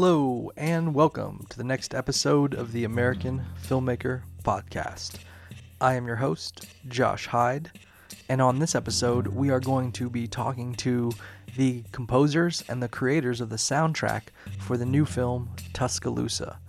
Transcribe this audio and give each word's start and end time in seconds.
Hello, 0.00 0.52
and 0.56 0.94
welcome 0.94 1.44
to 1.48 1.58
the 1.58 1.64
next 1.64 1.92
episode 1.92 2.54
of 2.54 2.70
the 2.70 2.84
American 2.84 3.44
Filmmaker 3.60 4.22
Podcast. 4.44 5.16
I 5.80 5.94
am 5.94 6.06
your 6.06 6.14
host, 6.14 6.66
Josh 6.86 7.26
Hyde, 7.26 7.72
and 8.28 8.40
on 8.40 8.60
this 8.60 8.76
episode, 8.76 9.26
we 9.26 9.50
are 9.50 9.58
going 9.58 9.90
to 9.90 10.08
be 10.08 10.28
talking 10.28 10.72
to 10.74 11.10
the 11.56 11.82
composers 11.90 12.62
and 12.68 12.80
the 12.80 12.88
creators 12.88 13.40
of 13.40 13.48
the 13.48 13.56
soundtrack 13.56 14.28
for 14.60 14.76
the 14.76 14.86
new 14.86 15.04
film 15.04 15.50
Tuscaloosa. 15.72 16.60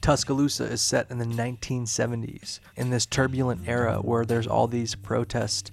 Tuscaloosa 0.00 0.64
is 0.64 0.80
set 0.80 1.10
in 1.10 1.18
the 1.18 1.26
1970s, 1.26 2.58
in 2.76 2.88
this 2.88 3.04
turbulent 3.04 3.68
era 3.68 3.98
where 3.98 4.24
there's 4.24 4.46
all 4.46 4.66
these 4.66 4.94
protests 4.94 5.70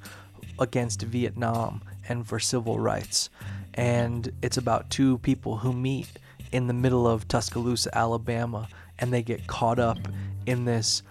against 0.59 1.03
Vietnam 1.03 1.81
and 2.09 2.27
for 2.27 2.39
civil 2.39 2.77
rights. 2.77 3.29
And 3.73 4.33
it's 4.41 4.57
about 4.57 4.89
two 4.89 5.19
people 5.19 5.59
who 5.59 5.71
meet 5.71 6.19
in 6.51 6.67
the 6.67 6.73
middle 6.73 7.07
of 7.07 7.27
Tuscaloosa, 7.27 7.95
Alabama, 7.95 8.67
and 8.97 9.13
they 9.13 9.21
get 9.21 9.47
caught 9.47 9.79
up 9.79 9.99
in 10.45 10.65
this 10.65 11.03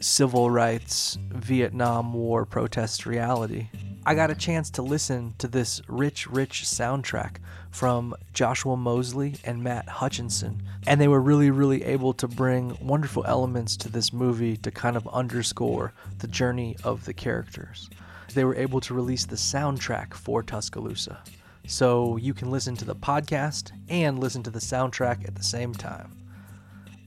civil 0.00 0.50
rights 0.50 1.18
Vietnam 1.30 2.12
War 2.12 2.44
protest 2.44 3.06
reality. 3.06 3.68
I 4.06 4.14
got 4.14 4.30
a 4.30 4.34
chance 4.34 4.70
to 4.70 4.82
listen 4.82 5.34
to 5.38 5.48
this 5.48 5.82
rich, 5.88 6.26
rich 6.28 6.62
soundtrack 6.64 7.36
from 7.70 8.14
Joshua 8.32 8.76
Mosley 8.76 9.36
and 9.44 9.62
Matt 9.62 9.88
Hutchinson, 9.88 10.62
and 10.86 11.00
they 11.00 11.08
were 11.08 11.20
really, 11.20 11.50
really 11.50 11.84
able 11.84 12.14
to 12.14 12.26
bring 12.26 12.78
wonderful 12.80 13.24
elements 13.26 13.76
to 13.78 13.88
this 13.90 14.12
movie 14.12 14.56
to 14.58 14.70
kind 14.70 14.96
of 14.96 15.06
underscore 15.08 15.92
the 16.20 16.28
journey 16.28 16.76
of 16.84 17.04
the 17.04 17.12
characters. 17.12 17.90
They 18.34 18.44
were 18.44 18.54
able 18.54 18.80
to 18.82 18.94
release 18.94 19.26
the 19.26 19.36
soundtrack 19.36 20.14
for 20.14 20.42
Tuscaloosa. 20.42 21.22
So 21.70 22.16
you 22.16 22.32
can 22.32 22.50
listen 22.50 22.76
to 22.76 22.86
the 22.86 22.96
podcast 22.96 23.72
and 23.90 24.18
listen 24.18 24.42
to 24.44 24.50
the 24.50 24.58
soundtrack 24.58 25.28
at 25.28 25.34
the 25.34 25.44
same 25.44 25.74
time. 25.74 26.16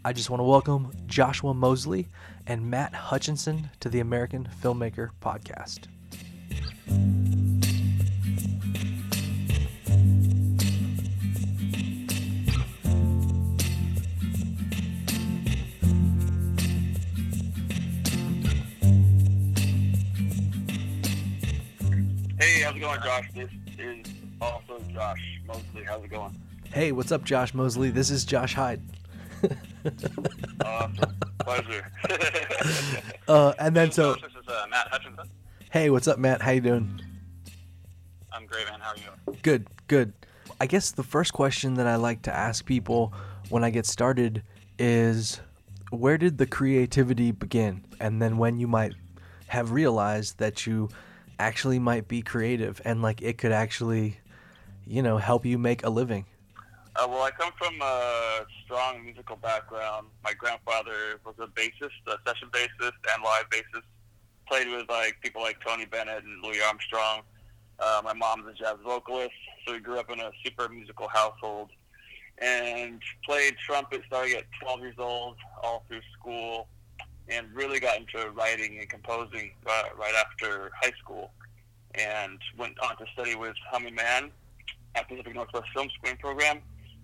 I 0.06 0.14
just 0.14 0.30
want 0.30 0.40
to 0.40 0.44
welcome 0.44 0.94
Joshua 1.08 1.56
Mosley 1.56 2.10
and 2.46 2.70
Matt 2.70 2.94
Hutchinson 2.94 3.72
to 3.80 3.90
the 3.90 4.02
American 4.02 4.48
Filmmaker 4.62 5.10
Podcast. 5.20 5.88
Hey, 22.40 22.62
how's 22.62 22.76
it 22.76 22.80
going, 22.80 23.02
Josh? 23.02 23.28
This 23.34 23.50
is 23.80 24.11
also 24.42 24.80
Josh 24.92 25.40
Mosley. 25.46 25.84
How's 25.86 26.04
it 26.04 26.10
going? 26.10 26.36
Hey, 26.74 26.92
what's 26.92 27.12
up, 27.12 27.24
Josh 27.24 27.54
Mosley? 27.54 27.90
This 27.90 28.10
is 28.10 28.26
Josh 28.26 28.54
Hyde. 28.54 28.82
Awesome. 30.64 31.16
Pleasure. 31.40 31.92
Uh, 33.28 33.54
and 33.60 33.76
then 33.76 33.92
so, 33.92 34.14
this 34.16 34.24
is 34.24 34.48
uh, 34.48 34.66
Matt 34.70 34.88
Hutchinson. 34.90 35.30
hey, 35.70 35.90
what's 35.90 36.08
up, 36.08 36.20
Matt? 36.20 36.42
How 36.42 36.52
you 36.52 36.60
doing? 36.60 37.00
I'm 38.34 38.46
great, 38.46 38.68
man. 38.68 38.80
How 38.82 38.92
are 38.92 38.98
you? 38.98 39.38
Good, 39.42 39.68
good. 39.88 40.12
I 40.60 40.66
guess 40.66 40.92
the 40.92 41.04
first 41.04 41.32
question 41.32 41.76
that 41.76 41.88
I 41.88 41.96
like 41.96 42.24
to 42.24 42.36
ask 42.36 42.66
people 42.66 43.14
when 43.50 43.64
I 43.64 43.70
get 43.70 43.86
started 43.86 44.44
is 44.78 45.40
where 45.92 46.18
did 46.18 46.38
the 46.38 46.46
creativity 46.46 47.32
begin? 47.32 47.86
And 48.02 48.22
then 48.22 48.38
when 48.38 48.60
you 48.60 48.68
might 48.68 48.94
have 49.48 49.72
realized 49.72 50.38
that 50.40 50.68
you 50.68 50.90
actually 51.40 51.80
might 51.80 52.08
be 52.10 52.22
creative 52.22 52.82
and 52.84 53.02
like 53.02 53.22
it 53.22 53.38
could 53.38 53.54
actually, 53.54 54.20
you 54.86 55.02
know, 55.02 55.18
help 55.18 55.46
you 55.46 55.58
make 55.58 55.84
a 55.84 55.90
living. 55.90 56.26
Uh, 56.96 57.08
well, 57.08 57.24
I 57.24 57.32
come 57.32 57.54
from 57.58 57.82
a 57.82 58.46
strong 58.66 59.04
musical 59.04 59.38
background. 59.38 60.08
My 60.24 60.34
grandfather 60.34 61.20
was 61.26 61.36
a 61.40 61.48
bassist, 61.48 61.90
a 62.08 62.18
session 62.28 62.50
bassist, 62.52 62.92
and 63.14 63.24
live 63.24 63.50
bassist. 63.50 63.84
Played 64.48 64.68
with 64.68 64.90
like 64.90 65.18
people 65.22 65.42
like 65.42 65.58
Tony 65.66 65.86
Bennett 65.86 66.24
and 66.24 66.44
Louis 66.44 66.62
Armstrong. 66.62 67.22
Uh, 67.80 68.02
my 68.04 68.14
mom's 68.14 68.46
a 68.48 68.54
jazz 68.54 68.76
vocalist, 68.84 69.32
so 69.66 69.74
we 69.74 69.80
grew 69.80 70.00
up 70.00 70.12
in 70.12 70.20
a 70.20 70.32
super 70.44 70.68
musical 70.68 71.08
household. 71.08 71.70
And 72.40 73.02
played 73.26 73.56
trumpet 73.66 74.02
starting 74.08 74.36
at 74.36 74.44
12 74.62 74.80
years 74.82 74.96
old, 74.98 75.38
all 75.64 75.86
through 75.88 76.02
school, 76.20 76.68
and 77.30 77.48
really 77.54 77.80
got 77.80 78.00
into 78.00 78.32
writing 78.32 78.80
and 78.80 78.90
composing 78.90 79.52
uh, 79.66 79.84
right 79.98 80.14
after 80.16 80.72
high 80.82 80.92
school. 81.00 81.32
And 81.96 82.40
went 82.58 82.78
on 82.80 82.98
to 82.98 83.06
study 83.14 83.36
with 83.36 83.56
Hummie 83.70 83.92
Mann 83.92 84.32
at 84.96 85.08
Pacific 85.08 85.34
Northwest 85.34 85.68
Film 85.74 85.90
Scoring 85.98 86.18
Program 86.18 86.62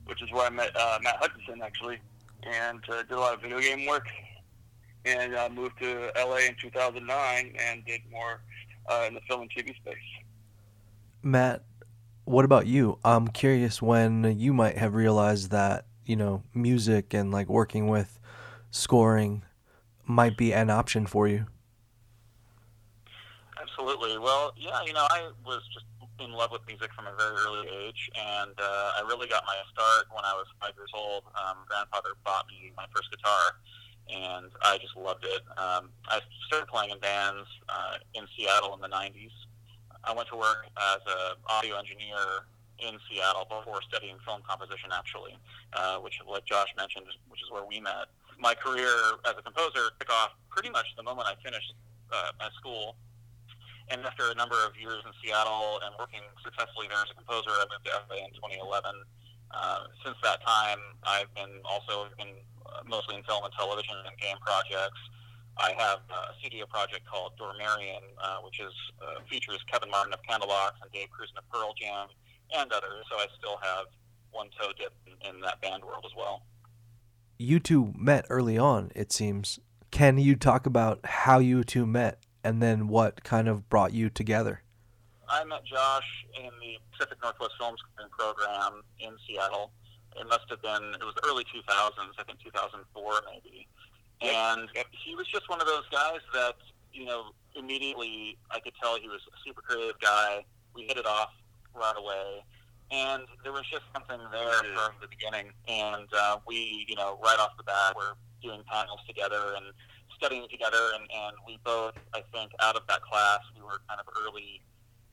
which 0.07 0.23
is 0.23 0.31
where 0.31 0.47
I 0.47 0.49
met 0.49 0.75
uh, 0.75 0.99
Matt 1.03 1.17
Hutchinson 1.17 1.61
actually, 1.61 1.99
and 2.43 2.79
uh, 2.89 3.03
did 3.03 3.11
a 3.11 3.19
lot 3.19 3.33
of 3.35 3.41
video 3.41 3.59
game 3.59 3.85
work. 3.85 4.07
And 5.05 5.35
uh, 5.35 5.47
moved 5.47 5.79
to 5.79 6.11
LA 6.17 6.37
in 6.47 6.55
2009 6.61 7.55
and 7.57 7.85
did 7.85 8.01
more 8.11 8.41
uh, 8.89 9.05
in 9.07 9.13
the 9.13 9.21
film 9.21 9.41
and 9.41 9.49
TV 9.49 9.73
space. 9.77 9.95
Matt, 11.23 11.63
what 12.25 12.43
about 12.43 12.67
you? 12.67 12.99
I'm 13.05 13.29
curious 13.29 13.81
when 13.81 14.37
you 14.37 14.51
might 14.51 14.77
have 14.77 14.95
realized 14.95 15.51
that, 15.51 15.85
you 16.05 16.17
know, 16.17 16.43
music 16.53 17.13
and 17.13 17.31
like 17.31 17.47
working 17.47 17.87
with 17.87 18.19
scoring 18.69 19.43
might 20.05 20.35
be 20.35 20.53
an 20.53 20.69
option 20.69 21.05
for 21.05 21.25
you. 21.25 21.45
Absolutely. 23.61 24.17
Well, 24.17 24.51
yeah, 24.57 24.81
you 24.85 24.91
know, 24.91 25.07
I 25.09 25.29
was 25.45 25.61
just 25.73 25.85
in 26.19 26.31
love 26.31 26.51
with 26.51 26.65
music 26.67 26.91
from 26.93 27.05
a 27.07 27.13
very 27.15 27.35
early 27.45 27.67
age, 27.69 28.09
and 28.15 28.51
uh, 28.57 28.97
I 28.97 29.05
really 29.07 29.27
got 29.27 29.43
my 29.45 29.55
start 29.71 30.05
when 30.13 30.25
I 30.25 30.33
was 30.33 30.47
five 30.59 30.73
years 30.75 30.91
old. 30.93 31.23
Um, 31.37 31.57
grandfather 31.67 32.17
bought 32.25 32.47
me 32.47 32.71
my 32.75 32.85
first 32.93 33.11
guitar, 33.11 33.61
and 34.09 34.49
I 34.61 34.77
just 34.77 34.95
loved 34.95 35.25
it. 35.25 35.41
Um, 35.57 35.89
I 36.07 36.21
started 36.47 36.67
playing 36.67 36.91
in 36.91 36.99
bands 36.99 37.47
uh, 37.69 37.97
in 38.15 38.25
Seattle 38.35 38.73
in 38.73 38.81
the 38.81 38.89
90s. 38.89 39.33
I 40.03 40.13
went 40.13 40.29
to 40.29 40.37
work 40.37 40.65
as 40.77 41.01
an 41.05 41.37
audio 41.47 41.77
engineer 41.77 42.47
in 42.79 42.97
Seattle 43.09 43.45
before 43.45 43.81
studying 43.81 44.17
film 44.25 44.41
composition, 44.47 44.89
actually, 44.93 45.37
uh, 45.73 45.97
which, 45.97 46.19
like 46.29 46.45
Josh 46.45 46.69
mentioned, 46.77 47.05
which 47.29 47.41
is 47.41 47.51
where 47.51 47.65
we 47.65 47.79
met. 47.79 48.09
My 48.39 48.53
career 48.53 48.93
as 49.25 49.33
a 49.37 49.41
composer 49.41 49.89
took 49.99 50.09
off 50.11 50.31
pretty 50.49 50.69
much 50.69 50.85
the 50.95 51.03
moment 51.03 51.27
I 51.27 51.33
finished 51.43 51.73
uh, 52.13 52.31
my 52.39 52.49
school 52.57 52.95
and 53.89 54.03
after 54.03 54.31
a 54.31 54.35
number 54.35 54.59
of 54.67 54.75
years 54.75 54.99
in 55.05 55.11
Seattle 55.23 55.79
and 55.83 55.95
working 55.99 56.23
successfully 56.43 56.87
there 56.91 56.99
as 56.99 57.11
a 57.11 57.15
composer, 57.15 57.51
I 57.55 57.65
moved 57.71 57.87
to 57.87 57.93
LA 58.11 58.27
in 58.27 58.31
2011. 58.35 58.83
Uh, 59.51 59.87
since 60.03 60.17
that 60.23 60.43
time, 60.43 60.79
I've 61.03 61.31
been 61.35 61.63
also 61.63 62.11
been 62.19 62.35
uh, 62.67 62.83
mostly 62.83 63.15
in 63.15 63.23
film 63.23 63.47
and 63.47 63.53
television 63.55 63.95
and 64.03 64.15
game 64.19 64.35
projects. 64.43 64.99
I 65.57 65.71
have 65.79 66.03
a 66.11 66.35
studio 66.39 66.65
project 66.67 67.07
called 67.07 67.33
Dormarion, 67.39 68.03
uh, 68.21 68.43
which 68.43 68.59
is 68.59 68.73
uh, 69.01 69.23
features 69.29 69.63
Kevin 69.71 69.89
Martin 69.89 70.13
of 70.13 70.19
Candlebox 70.27 70.83
and 70.83 70.91
Dave 70.91 71.07
Krusen 71.07 71.37
of 71.39 71.49
Pearl 71.49 71.73
Jam 71.79 72.07
and 72.55 72.71
others. 72.71 73.05
So 73.09 73.17
I 73.17 73.25
still 73.39 73.57
have 73.63 73.87
one 74.31 74.49
toe 74.59 74.71
dip 74.77 74.93
in, 75.07 75.35
in 75.35 75.41
that 75.41 75.61
band 75.61 75.83
world 75.83 76.03
as 76.05 76.11
well. 76.15 76.43
You 77.39 77.59
two 77.59 77.93
met 77.97 78.25
early 78.29 78.57
on, 78.57 78.91
it 78.95 79.11
seems. 79.11 79.59
Can 79.91 80.17
you 80.17 80.35
talk 80.35 80.65
about 80.65 80.99
how 81.05 81.39
you 81.39 81.63
two 81.63 81.85
met 81.85 82.19
and 82.47 82.63
then 82.63 82.87
what 82.87 83.25
kind 83.25 83.49
of 83.49 83.67
brought 83.67 83.91
you 83.91 84.09
together? 84.09 84.61
I 85.27 85.43
met 85.43 85.65
Josh 85.65 86.07
in 86.39 86.49
the 86.61 86.79
Pacific 86.93 87.17
Northwest 87.21 87.51
Film 87.59 87.75
Scoring 87.75 88.09
Program 88.17 88.83
in 89.01 89.11
Seattle. 89.27 89.71
It 90.15 90.25
must 90.29 90.45
have 90.49 90.61
been, 90.61 90.95
it 90.95 91.03
was 91.03 91.13
the 91.15 91.27
early 91.27 91.43
2000s, 91.43 92.15
I 92.17 92.23
think 92.23 92.39
2004 92.41 93.13
maybe. 93.27 93.67
And 94.21 94.69
he 95.03 95.13
was 95.13 95.27
just 95.27 95.49
one 95.49 95.59
of 95.59 95.67
those 95.67 95.83
guys 95.91 96.23
that, 96.33 96.55
you 96.93 97.03
know, 97.03 97.31
immediately 97.53 98.37
I 98.49 98.61
could 98.61 98.73
tell 98.81 98.97
he 98.97 99.09
was 99.09 99.19
a 99.27 99.37
super 99.45 99.61
creative 99.61 99.99
guy. 99.99 100.45
We 100.73 100.83
hit 100.83 100.95
it 100.95 101.05
off 101.05 101.31
right 101.75 101.95
away. 101.97 102.45
And 102.91 103.23
there 103.43 103.51
was 103.51 103.67
just 103.69 103.83
something 103.91 104.19
there 104.31 104.63
from 104.73 104.95
the 105.01 105.09
beginning. 105.09 105.51
And 105.67 106.07
uh, 106.17 106.37
we, 106.47 106.85
you 106.87 106.95
know, 106.95 107.19
right 107.21 107.39
off 107.41 107.57
the 107.57 107.63
bat, 107.63 107.93
we're 107.93 108.15
doing 108.41 108.63
panels 108.71 109.01
together 109.05 109.51
and 109.57 109.65
studying 110.17 110.47
together, 110.49 110.91
and, 110.95 111.03
and 111.03 111.35
we 111.45 111.59
both, 111.63 111.93
I 112.13 112.21
think, 112.33 112.51
out 112.59 112.75
of 112.75 112.83
that 112.87 113.01
class, 113.01 113.39
we 113.55 113.61
were 113.61 113.81
kind 113.87 113.99
of 113.99 114.07
early, 114.21 114.61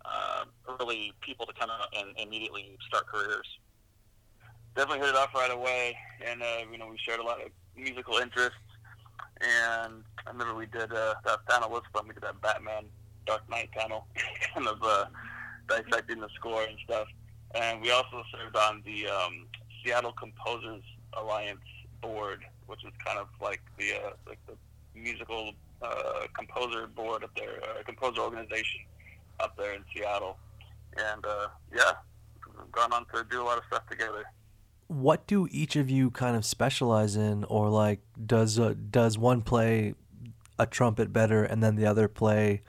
uh, 0.05 0.45
early 0.81 1.13
people 1.21 1.47
to 1.47 1.53
come 1.53 1.71
out 1.71 1.89
and 1.97 2.17
immediately 2.19 2.77
start 2.89 3.07
careers. 3.07 3.47
Definitely 4.75 5.07
hit 5.07 5.11
it 5.11 5.17
off 5.17 5.35
right 5.35 5.53
away, 5.53 5.97
and 6.27 6.43
uh, 6.43 6.67
you 6.71 6.79
know 6.79 6.89
we 6.89 6.99
shared 6.99 7.21
a 7.21 7.23
lot 7.23 7.41
of 7.41 7.49
musical 7.77 8.17
interests. 8.17 8.59
And 9.41 10.03
I 10.27 10.31
remember 10.31 10.55
we 10.55 10.67
did 10.67 10.93
uh, 10.93 11.15
that 11.25 11.47
panel 11.49 11.71
was 11.71 11.83
fun. 11.93 12.09
We 12.09 12.15
did 12.15 12.25
that 12.25 12.41
Batman 12.41 12.87
Dark 13.27 13.49
Knight 13.49 13.71
panel, 13.73 14.07
kind 14.55 14.67
of 14.67 14.83
uh, 14.83 15.07
dissecting 15.69 16.21
the 16.21 16.29
score 16.35 16.65
and 16.65 16.77
stuff. 16.85 17.07
And 17.55 17.81
we 17.81 17.91
also 17.93 18.23
served 18.33 18.57
on 18.57 18.83
the 18.85 19.07
um, 19.07 19.47
Seattle 19.85 20.13
Composers 20.13 20.83
Alliance 21.13 21.61
board, 22.03 22.45
which 22.67 22.85
is 22.85 22.93
kind 23.05 23.19
of 23.19 23.29
like 23.41 23.61
the 23.79 23.93
uh, 23.93 24.11
like 24.27 24.39
the 24.47 24.55
musical 24.95 25.53
uh, 25.83 26.27
composer 26.37 26.87
board 26.87 27.25
up 27.25 27.31
there, 27.37 27.61
uh, 27.63 27.83
composer 27.85 28.21
organization 28.21 28.81
up 29.41 29.57
there 29.57 29.75
in 29.75 29.85
Seattle. 29.95 30.39
And 30.97 31.25
uh, 31.27 31.49
yeah, 31.75 31.93
we've 32.57 32.73
gone 32.73 32.93
on 32.93 33.05
to 33.15 33.25
do 33.31 33.43
a 33.43 33.45
lot 33.45 33.59
of 33.59 33.65
stuff 33.69 33.87
together. 33.89 34.25
what 34.87 35.27
do 35.27 35.49
each 35.51 35.77
of 35.77 35.91
you 35.91 36.11
kind 36.11 36.37
of 36.37 36.45
specialize 36.45 37.17
in, 37.17 37.45
or 37.45 37.69
like 37.69 38.01
does 38.27 38.59
uh, 38.59 38.75
does 38.91 39.19
one 39.19 39.43
play 39.43 39.95
a 40.59 40.67
trumpet 40.67 41.13
better 41.13 41.43
and 41.45 41.63
then 41.63 41.75
the 41.77 41.87
other 41.87 42.07
play, 42.07 42.63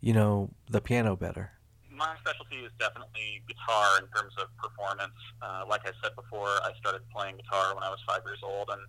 you 0.00 0.12
know, 0.12 0.50
the 0.68 0.80
piano 0.80 1.16
better? 1.16 1.52
My 1.90 2.16
specialty 2.20 2.56
is 2.64 2.72
definitely 2.78 3.42
guitar 3.46 3.98
in 4.00 4.06
terms 4.08 4.32
of 4.40 4.48
performance. 4.56 5.12
Uh, 5.42 5.64
like 5.68 5.82
I 5.84 5.92
said 6.02 6.16
before, 6.16 6.48
I 6.48 6.72
started 6.80 7.02
playing 7.14 7.36
guitar 7.36 7.74
when 7.74 7.84
I 7.84 7.90
was 7.90 8.00
five 8.08 8.22
years 8.24 8.40
old, 8.42 8.70
and 8.70 8.80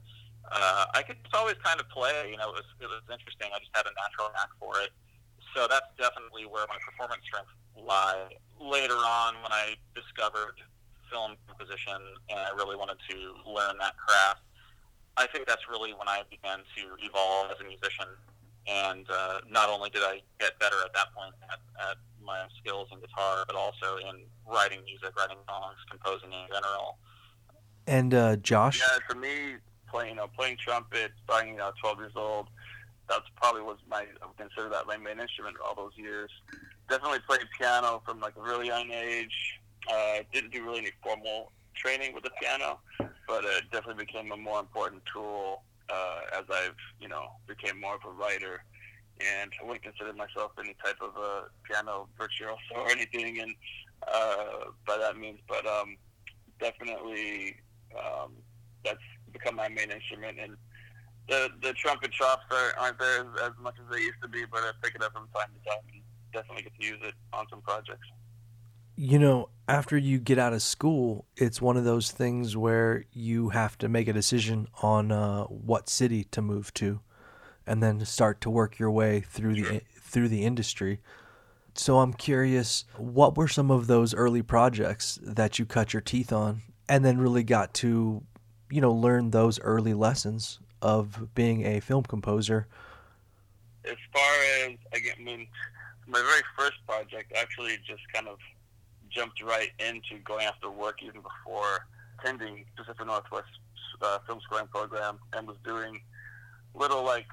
uh, 0.50 0.86
I 0.94 1.04
could 1.04 1.18
always 1.34 1.58
kind 1.64 1.80
of 1.80 1.88
play. 1.90 2.32
You 2.32 2.38
know, 2.38 2.50
it 2.50 2.58
was 2.64 2.70
it 2.80 2.88
was 2.88 3.02
interesting. 3.12 3.50
I 3.54 3.60
just 3.60 3.72
had 3.74 3.86
a 3.86 3.94
natural 3.94 4.32
knack 4.34 4.50
for 4.60 4.80
it. 4.82 4.92
So 5.56 5.68
that's 5.68 5.92
definitely 6.00 6.46
where 6.46 6.66
my 6.68 6.80
performance 6.86 7.22
strengths 7.28 7.52
lie. 7.76 8.32
Later 8.60 8.96
on, 8.96 9.36
when 9.44 9.52
I 9.52 9.76
discovered 9.96 10.56
film 11.12 11.36
composition 11.48 12.00
and 12.30 12.40
I 12.40 12.56
really 12.56 12.78
wanted 12.78 12.98
to 13.10 13.18
learn 13.46 13.76
that 13.80 13.98
craft, 13.98 14.42
I 15.18 15.28
think 15.28 15.48
that's 15.48 15.68
really 15.70 15.92
when 15.94 16.08
I 16.08 16.24
began 16.30 16.60
to 16.60 16.84
evolve 17.04 17.52
as 17.52 17.60
a 17.60 17.68
musician. 17.68 18.08
And 18.68 19.10
uh, 19.10 19.42
not 19.50 19.70
only 19.70 19.90
did 19.90 20.04
I 20.04 20.22
get 20.40 20.58
better 20.60 20.78
at 20.86 20.94
that 20.94 21.14
point 21.14 21.34
at, 21.52 21.60
at 21.90 21.98
my 22.24 22.46
skills 22.60 22.88
in 22.92 23.00
guitar, 23.00 23.44
but 23.48 23.56
also 23.56 23.98
in 23.98 24.24
writing 24.48 24.80
music, 24.86 25.18
writing 25.18 25.38
songs, 25.50 25.76
composing 25.90 26.32
in 26.32 26.46
general. 26.48 26.98
And 27.88 28.14
uh, 28.14 28.36
Josh? 28.38 28.80
Yeah, 28.80 29.00
for 29.10 29.18
me, 29.18 29.56
playing, 29.92 30.12
you 30.12 30.16
know, 30.16 30.28
playing 30.36 30.58
trumpet, 30.58 31.12
starting, 31.24 31.54
you 31.54 31.58
know, 31.58 31.72
12 31.82 32.00
years 32.00 32.14
old, 32.16 32.48
that's 33.10 33.26
probably 33.36 33.62
was 33.62 33.78
my, 33.90 34.06
I 34.22 34.26
would 34.26 34.38
consider 34.38 34.70
that 34.70 34.88
my 34.88 34.98
main 34.98 35.20
instrument 35.20 35.58
all 35.64 35.76
those 35.76 35.92
years. 35.96 36.32
Definitely 36.90 37.20
played 37.28 37.42
piano 37.58 38.02
from 38.06 38.20
like 38.20 38.34
a 38.38 38.42
really 38.42 38.68
young 38.68 38.90
age. 38.92 39.60
Uh, 39.92 40.20
didn't 40.32 40.52
do 40.52 40.64
really 40.64 40.80
any 40.80 40.92
formal 41.04 41.52
training 41.76 42.14
with 42.14 42.24
the 42.24 42.30
piano, 42.40 42.80
but 43.28 43.44
it 43.44 43.64
definitely 43.72 44.06
became 44.06 44.32
a 44.32 44.38
more 44.38 44.60
important 44.60 45.02
tool 45.12 45.64
uh, 45.90 46.20
as 46.38 46.46
I've, 46.50 46.76
you 47.00 47.08
know, 47.08 47.32
became 47.48 47.80
more 47.80 47.96
of 47.96 48.02
a 48.06 48.12
writer. 48.12 48.64
And 49.20 49.52
I 49.62 49.66
wouldn't 49.66 49.84
consider 49.84 50.14
myself 50.14 50.52
any 50.60 50.76
type 50.84 50.98
of 51.02 51.16
a 51.16 51.44
piano 51.68 52.08
virtuoso 52.18 52.58
or 52.76 52.90
anything, 52.90 53.40
and 53.40 53.54
uh, 54.12 54.72
by 54.88 54.98
that 54.98 55.18
means, 55.18 55.40
but 55.48 55.66
um, 55.68 55.96
definitely 56.60 57.58
um, 57.96 58.32
that's 58.84 58.98
become 59.32 59.56
my 59.56 59.70
main 59.70 59.92
instrument. 59.92 60.38
And 60.40 60.58
the 61.30 61.50
the 61.62 61.74
trumpet 61.74 62.12
chops 62.12 62.44
are, 62.52 62.74
aren't 62.80 63.00
there 63.00 63.22
as, 63.22 63.28
as 63.44 63.52
much 63.62 63.76
as 63.80 63.86
they 63.92 64.02
used 64.02 64.22
to 64.22 64.28
be, 64.28 64.44
but 64.52 64.62
I 64.62 64.72
pick 64.84 64.96
it 64.96 65.04
up 65.04 65.14
from 65.14 65.28
time 65.36 65.50
to 65.54 65.70
time 65.70 65.80
and 65.94 66.02
definitely 66.34 66.64
get 66.64 66.74
to 66.80 66.86
use 66.86 67.00
it 67.04 67.14
on 67.34 67.46
some 67.50 67.62
projects. 67.62 68.08
You 68.96 69.18
know, 69.18 69.50
after 69.68 69.98
you 69.98 70.20
get 70.20 70.38
out 70.38 70.54
of 70.54 70.62
school, 70.62 71.26
it's 71.36 71.62
one 71.62 71.78
of 71.78 71.86
those 71.86 72.12
things 72.12 72.56
where 72.56 73.06
you 73.12 73.50
have 73.50 73.78
to 73.80 73.90
make 73.90 74.08
a 74.08 74.14
decision 74.14 74.68
on 74.84 75.12
uh, 75.12 75.46
what 75.46 75.90
city 75.90 76.26
to 76.26 76.42
move 76.42 76.74
to, 76.76 77.00
and 77.66 77.82
then 77.82 78.06
start 78.06 78.42
to 78.42 78.50
work 78.50 78.78
your 78.78 78.92
way 78.92 79.22
through 79.22 79.56
Sure. 79.56 79.70
the 79.70 79.82
through 79.96 80.28
the 80.28 80.44
industry. 80.44 81.00
So 81.74 82.00
I'm 82.00 82.14
curious, 82.14 82.84
what 82.98 83.38
were 83.38 83.48
some 83.48 83.72
of 83.72 83.88
those 83.88 84.14
early 84.14 84.42
projects 84.42 85.18
that 85.24 85.58
you 85.58 85.66
cut 85.66 85.94
your 85.94 86.02
teeth 86.02 86.34
on, 86.34 86.62
and 86.90 87.06
then 87.06 87.18
really 87.18 87.44
got 87.44 87.74
to, 87.76 88.24
you 88.72 88.82
know, 88.82 88.92
learn 88.92 89.32
those 89.32 89.60
early 89.60 89.94
lessons 89.94 90.60
of 90.82 91.34
being 91.36 91.66
a 91.66 91.80
film 91.80 92.04
composer? 92.04 92.68
as 93.86 93.98
far 94.14 94.32
as 94.64 94.78
I 94.94 95.22
mean, 95.22 95.48
my 96.08 96.20
very 96.20 96.42
first 96.58 96.78
project 96.88 97.34
actually 97.38 97.78
just 97.88 98.02
kind 98.14 98.28
of 98.28 98.38
jumped 99.10 99.42
right 99.44 99.72
into 99.80 100.22
going 100.24 100.46
after 100.46 100.70
work 100.70 101.02
even 101.04 101.22
before 101.22 101.86
attending 102.20 102.66
Pacific 102.78 103.06
Northwest 103.06 103.48
uh, 104.02 104.20
film 104.26 104.40
scoring 104.42 104.68
program 104.68 105.20
and 105.34 105.48
was 105.48 105.58
doing 105.66 106.00
little 106.74 107.04
like 107.04 107.28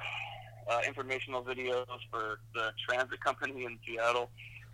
uh, 0.71 0.81
informational 0.87 1.43
videos 1.43 1.87
for 2.11 2.41
the 2.55 2.73
transit 2.89 3.23
company 3.23 3.65
in 3.65 3.79
Seattle, 3.87 4.31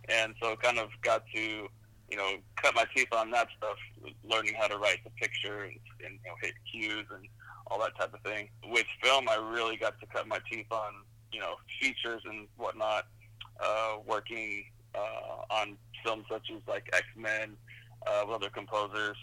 and 0.09 0.33
so 0.41 0.55
kind 0.55 0.79
of 0.79 0.89
got 1.01 1.23
to 1.33 1.67
you 2.09 2.17
know 2.17 2.35
cut 2.55 2.75
my 2.75 2.85
teeth 2.95 3.11
on 3.11 3.31
that 3.31 3.47
stuff, 3.57 3.77
learning 4.23 4.53
how 4.57 4.67
to 4.67 4.77
write 4.77 5.03
the 5.03 5.09
picture 5.11 5.63
and, 5.63 5.79
and 6.05 6.19
you 6.23 6.29
know 6.29 6.35
hit 6.41 6.53
cues 6.71 7.05
and 7.13 7.27
all 7.67 7.79
that 7.79 7.97
type 7.97 8.13
of 8.13 8.21
thing. 8.21 8.49
With 8.69 8.85
film, 9.01 9.27
I 9.29 9.35
really 9.35 9.77
got 9.77 9.99
to 9.99 10.05
cut 10.07 10.27
my 10.27 10.39
teeth 10.49 10.67
on 10.71 10.93
you 11.31 11.39
know 11.39 11.55
features 11.79 12.21
and 12.25 12.47
whatnot, 12.57 13.07
uh, 13.63 13.97
working 14.05 14.65
uh, 14.93 15.53
on 15.53 15.77
films 16.03 16.25
such 16.29 16.49
as 16.55 16.61
like 16.67 16.89
X 16.93 17.03
Men 17.17 17.55
uh, 18.07 18.23
with 18.27 18.35
other 18.35 18.49
composers, 18.49 19.17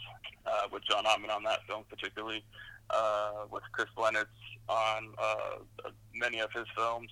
uh, 0.46 0.68
with 0.72 0.82
John 0.84 1.04
Ottman 1.04 1.34
on 1.34 1.42
that 1.44 1.60
film 1.68 1.84
particularly, 1.88 2.44
uh, 2.90 3.46
with 3.50 3.62
Chris 3.72 3.88
Lennertz 3.96 4.26
on 4.68 5.14
uh, 5.18 5.90
many 6.14 6.40
of 6.40 6.50
his 6.52 6.66
films, 6.76 7.10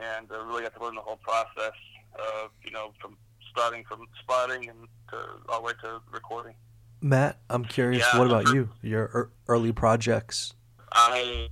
and 0.00 0.30
uh, 0.30 0.44
really 0.44 0.62
got 0.62 0.74
to 0.74 0.82
learn 0.82 0.94
the 0.94 1.00
whole 1.00 1.18
process. 1.22 1.74
Uh, 2.18 2.48
you 2.64 2.72
know, 2.72 2.92
from 3.00 3.16
starting 3.50 3.84
from 3.84 4.06
spotting 4.20 4.68
and 4.68 4.88
to 5.10 5.16
all 5.48 5.60
the 5.60 5.66
way 5.66 5.72
to 5.82 6.00
recording. 6.12 6.54
Matt, 7.00 7.38
I'm 7.48 7.64
curious. 7.64 8.04
Yeah, 8.12 8.18
what 8.18 8.26
about 8.26 8.52
you? 8.54 8.68
Your 8.82 9.02
ear- 9.14 9.30
early 9.48 9.72
projects? 9.72 10.54
I 10.92 11.48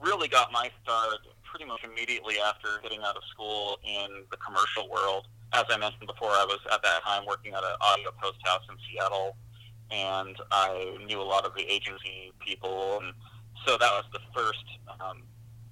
really 0.00 0.28
got 0.28 0.52
my 0.52 0.70
start 0.82 1.18
pretty 1.44 1.64
much 1.64 1.80
immediately 1.84 2.36
after 2.38 2.68
getting 2.82 3.00
out 3.02 3.16
of 3.16 3.22
school 3.30 3.78
in 3.84 4.24
the 4.30 4.36
commercial 4.36 4.88
world. 4.88 5.26
As 5.52 5.64
I 5.68 5.76
mentioned 5.76 6.06
before, 6.06 6.30
I 6.30 6.44
was 6.44 6.60
at 6.72 6.82
that 6.82 7.02
time 7.02 7.26
working 7.26 7.54
at 7.54 7.64
an 7.64 7.74
audio 7.80 8.10
post 8.22 8.38
house 8.44 8.62
in 8.70 8.76
Seattle, 8.88 9.36
and 9.90 10.36
I 10.52 10.96
knew 11.06 11.20
a 11.20 11.24
lot 11.24 11.44
of 11.44 11.54
the 11.54 11.62
agency 11.62 12.32
people, 12.38 13.00
and 13.02 13.12
so 13.66 13.76
that 13.76 13.90
was 13.90 14.04
the 14.12 14.20
first 14.32 14.64
um, 15.00 15.22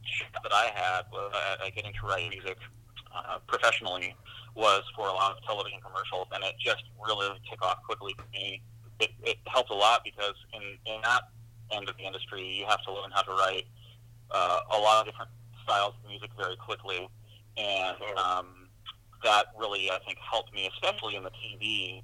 shot 0.03 0.43
that 0.43 0.53
I 0.53 0.71
had 0.75 1.03
was, 1.13 1.33
uh, 1.33 1.67
at 1.67 1.75
getting 1.77 1.93
to 1.93 2.07
write 2.07 2.29
music 2.31 2.59
uh, 3.15 3.39
professionally 3.47 4.17
was 4.55 4.83
for 4.95 5.09
a 5.09 5.13
lot 5.13 5.37
of 5.37 5.43
television 5.45 5.79
commercials, 5.81 6.27
and 6.33 6.43
it 6.45 6.55
just 6.59 6.83
really 7.07 7.29
took 7.51 7.63
off 7.63 7.83
quickly 7.85 8.15
for 8.17 8.27
me. 8.33 8.63
It, 9.01 9.11
it 9.23 9.37
helped 9.47 9.71
a 9.71 9.75
lot 9.75 10.03
because 10.05 10.35
in, 10.53 10.63
in 10.93 11.01
that 11.03 11.23
end 11.71 11.89
of 11.89 11.97
the 11.97 12.05
industry, 12.05 12.43
you 12.43 12.67
have 12.67 12.83
to 12.83 12.93
learn 12.93 13.11
how 13.13 13.23
to 13.23 13.31
write 13.31 13.67
uh, 14.31 14.61
a 14.73 14.79
lot 14.79 15.01
of 15.01 15.13
different 15.13 15.31
styles 15.63 15.95
of 16.03 16.11
music 16.11 16.31
very 16.37 16.57
quickly, 16.57 17.09
and 17.57 17.97
um, 18.17 18.69
that 19.25 19.47
really 19.59 19.91
I 19.91 19.99
think 20.07 20.19
helped 20.19 20.53
me, 20.55 20.69
especially 20.75 21.17
in 21.17 21.23
the 21.23 21.31
TV 21.31 22.03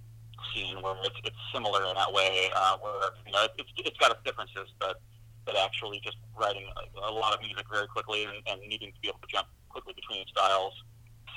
scene 0.52 0.80
where 0.82 0.94
it's, 1.04 1.16
it's 1.24 1.36
similar 1.52 1.84
in 1.86 1.94
that 1.94 2.12
way. 2.12 2.50
Uh, 2.54 2.76
where 2.78 3.10
you 3.26 3.32
know 3.32 3.46
it's, 3.58 3.70
it's 3.78 3.98
got 3.98 4.10
its 4.10 4.20
differences, 4.24 4.68
but 4.78 5.00
but 5.44 5.56
actually 5.56 6.00
just 6.02 6.16
writing 6.38 6.64
a, 6.76 7.10
a 7.10 7.12
lot 7.12 7.34
of 7.34 7.40
music 7.40 7.64
very 7.70 7.86
quickly 7.86 8.24
and, 8.24 8.40
and 8.46 8.60
needing 8.68 8.92
to 8.92 9.00
be 9.00 9.08
able 9.08 9.18
to 9.20 9.28
jump 9.28 9.46
quickly 9.68 9.92
between 9.94 10.24
styles. 10.26 10.72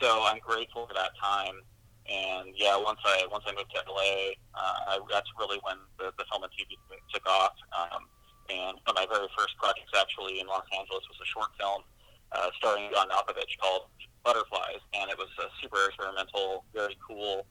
So 0.01 0.24
I'm 0.24 0.39
grateful 0.39 0.88
for 0.88 0.94
that 0.94 1.12
time. 1.22 1.62
And 2.08 2.56
yeah, 2.56 2.77
once 2.77 3.00
I 3.04 3.27
once 3.32 3.44
I 3.48 3.51
moved 3.51 3.72
to 3.75 3.84
LA, 3.84 4.38
uh, 4.56 5.00
that's 5.12 5.27
really 5.38 5.60
when 5.63 5.75
the, 6.00 6.13
the 6.18 6.24
film 6.32 6.44
and 6.44 6.51
TV 6.54 6.80
took 7.13 7.27
off. 7.27 7.54
Um, 7.75 8.08
and 8.50 8.80
one 8.88 8.96
of 8.96 8.96
my 8.96 9.08
very 9.12 9.27
first 9.38 9.58
projects 9.58 9.92
actually 9.92 10.39
in 10.39 10.48
Los 10.48 10.63
Angeles 10.72 11.04
was 11.12 11.20
a 11.20 11.27
short 11.27 11.51
film 11.60 11.84
uh, 12.32 12.50
starring 12.58 12.89
John 12.94 13.10
Malkovich 13.10 13.60
called 13.60 13.92
Butterflies, 14.24 14.80
and 14.94 15.12
it 15.12 15.18
was 15.18 15.27
a 15.39 15.48
super 15.62 15.88
experimental, 15.88 16.63
very 16.74 16.98
cool 17.06 17.46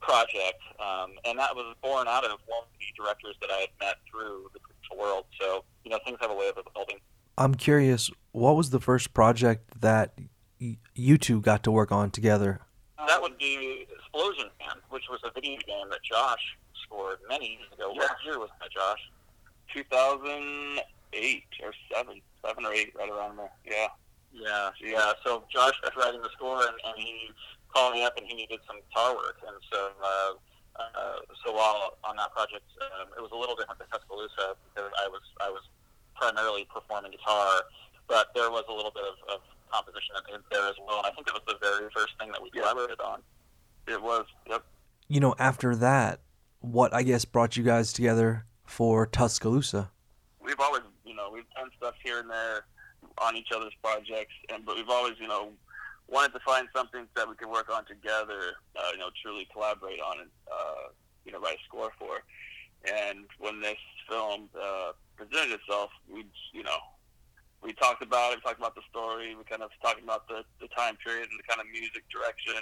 project. 0.00 0.62
Um, 0.78 1.18
and 1.24 1.38
that 1.38 1.54
was 1.54 1.74
born 1.82 2.06
out 2.06 2.24
of 2.24 2.38
one 2.46 2.62
of 2.62 2.70
the 2.78 2.86
directors 2.96 3.36
that 3.40 3.50
I 3.50 3.66
had 3.66 3.74
met 3.80 3.96
through 4.10 4.50
the 4.54 4.60
commercial 4.60 4.98
world. 4.98 5.26
So 5.40 5.64
you 5.84 5.90
know, 5.90 5.98
things 6.04 6.18
have 6.20 6.30
a 6.30 6.34
way 6.34 6.48
of 6.48 6.58
evolving. 6.58 6.98
I'm 7.38 7.54
curious. 7.54 8.10
What 8.32 8.54
was 8.54 8.70
the 8.70 8.80
first 8.80 9.14
project 9.14 9.80
that 9.80 10.14
you 10.94 11.18
two 11.18 11.40
got 11.40 11.62
to 11.64 11.70
work 11.70 11.90
on 11.90 12.10
together? 12.10 12.60
That 13.06 13.20
would 13.20 13.38
be 13.38 13.86
Explosion 13.90 14.50
Man, 14.60 14.76
which 14.90 15.04
was 15.10 15.20
a 15.24 15.30
video 15.32 15.58
game 15.66 15.88
that 15.90 16.02
Josh 16.02 16.56
scored 16.84 17.18
many 17.28 17.58
years 17.58 17.72
ago. 17.72 17.92
What 17.92 18.10
year 18.24 18.38
was 18.38 18.50
that, 18.60 18.70
Josh? 18.70 19.00
2008 19.74 21.44
or 21.62 21.72
seven, 21.92 22.20
seven 22.44 22.66
or 22.66 22.72
eight, 22.72 22.92
right 22.96 23.10
around 23.10 23.38
there. 23.38 23.50
Yeah. 23.64 23.88
Yeah, 24.32 24.70
yeah. 24.80 25.12
So 25.24 25.44
Josh 25.52 25.74
was 25.82 25.90
writing 25.96 26.22
the 26.22 26.30
score, 26.36 26.62
and, 26.62 26.76
and 26.86 26.94
he 26.96 27.30
called 27.74 27.94
me 27.94 28.04
up, 28.04 28.16
and 28.16 28.26
he 28.26 28.34
needed 28.34 28.60
some 28.66 28.76
guitar 28.88 29.14
work. 29.14 29.38
And 29.46 29.56
so, 29.72 29.90
uh, 30.02 30.32
uh, 30.78 31.18
so 31.44 31.52
while 31.52 31.98
on 32.04 32.16
that 32.16 32.32
project, 32.32 32.62
um, 33.00 33.08
it 33.16 33.20
was 33.20 33.30
a 33.32 33.36
little 33.36 33.56
different 33.56 33.80
than 33.80 33.88
Tuscaloosa 33.88 34.54
because 34.70 34.90
I 35.02 35.08
was 35.08 35.22
I 35.40 35.50
was 35.50 35.62
primarily 36.14 36.66
performing 36.72 37.10
guitar, 37.10 37.62
but 38.06 38.30
there 38.34 38.50
was 38.50 38.64
a 38.68 38.72
little 38.72 38.92
bit 38.92 39.02
of, 39.02 39.18
of 39.34 39.40
composition 39.72 40.14
in 40.34 40.40
there 40.50 40.68
as 40.68 40.74
well. 40.86 40.98
And 40.98 41.06
I 41.06 41.10
think 41.10 41.28
it 41.28 41.34
was 41.34 41.42
the 41.46 41.56
very 41.60 41.88
first 41.94 42.14
thing 42.18 42.30
that 42.32 42.42
we 42.42 42.50
collaborated 42.50 43.00
on. 43.00 43.20
It 43.86 44.02
was. 44.02 44.24
Yep. 44.48 44.64
You 45.08 45.20
know, 45.20 45.34
after 45.38 45.74
that, 45.76 46.20
what 46.60 46.94
I 46.94 47.02
guess 47.02 47.24
brought 47.24 47.56
you 47.56 47.64
guys 47.64 47.92
together 47.92 48.44
for 48.64 49.06
Tuscaloosa? 49.06 49.90
we've 50.50 50.60
always, 50.60 50.82
you 51.04 51.14
know, 51.14 51.30
we've 51.32 51.48
done 51.54 51.70
stuff 51.76 51.94
here 52.02 52.18
and 52.18 52.28
there 52.28 52.64
on 53.18 53.36
each 53.36 53.48
other's 53.54 53.74
projects, 53.82 54.34
and 54.52 54.64
but 54.64 54.76
we've 54.76 54.88
always, 54.88 55.14
you 55.20 55.28
know, 55.28 55.50
wanted 56.08 56.32
to 56.32 56.40
find 56.40 56.66
something 56.74 57.06
that 57.14 57.28
we 57.28 57.34
could 57.36 57.48
work 57.48 57.70
on 57.70 57.84
together, 57.84 58.56
uh, 58.76 58.90
you 58.92 58.98
know, 58.98 59.10
truly 59.22 59.46
collaborate 59.52 60.00
on 60.00 60.20
and, 60.20 60.30
uh, 60.52 60.88
you 61.24 61.30
know, 61.30 61.38
write 61.38 61.54
a 61.54 61.64
score 61.68 61.92
for. 61.98 62.22
And 62.90 63.26
when 63.38 63.60
this 63.60 63.76
film 64.08 64.48
uh, 64.60 64.92
presented 65.16 65.60
itself, 65.60 65.90
we 66.12 66.24
you 66.52 66.62
know 66.62 66.78
we 67.62 67.72
talked 67.74 68.02
about 68.02 68.32
it, 68.32 68.40
we 68.40 68.42
talked 68.42 68.58
about 68.58 68.74
the 68.74 68.86
story, 68.88 69.34
we 69.34 69.44
kind 69.44 69.62
of 69.62 69.70
talked 69.82 70.02
about 70.02 70.26
the, 70.28 70.44
the 70.60 70.68
time 70.68 70.96
period 71.04 71.28
and 71.28 71.38
the 71.38 71.44
kind 71.44 71.60
of 71.60 71.68
music 71.72 72.04
direction, 72.08 72.56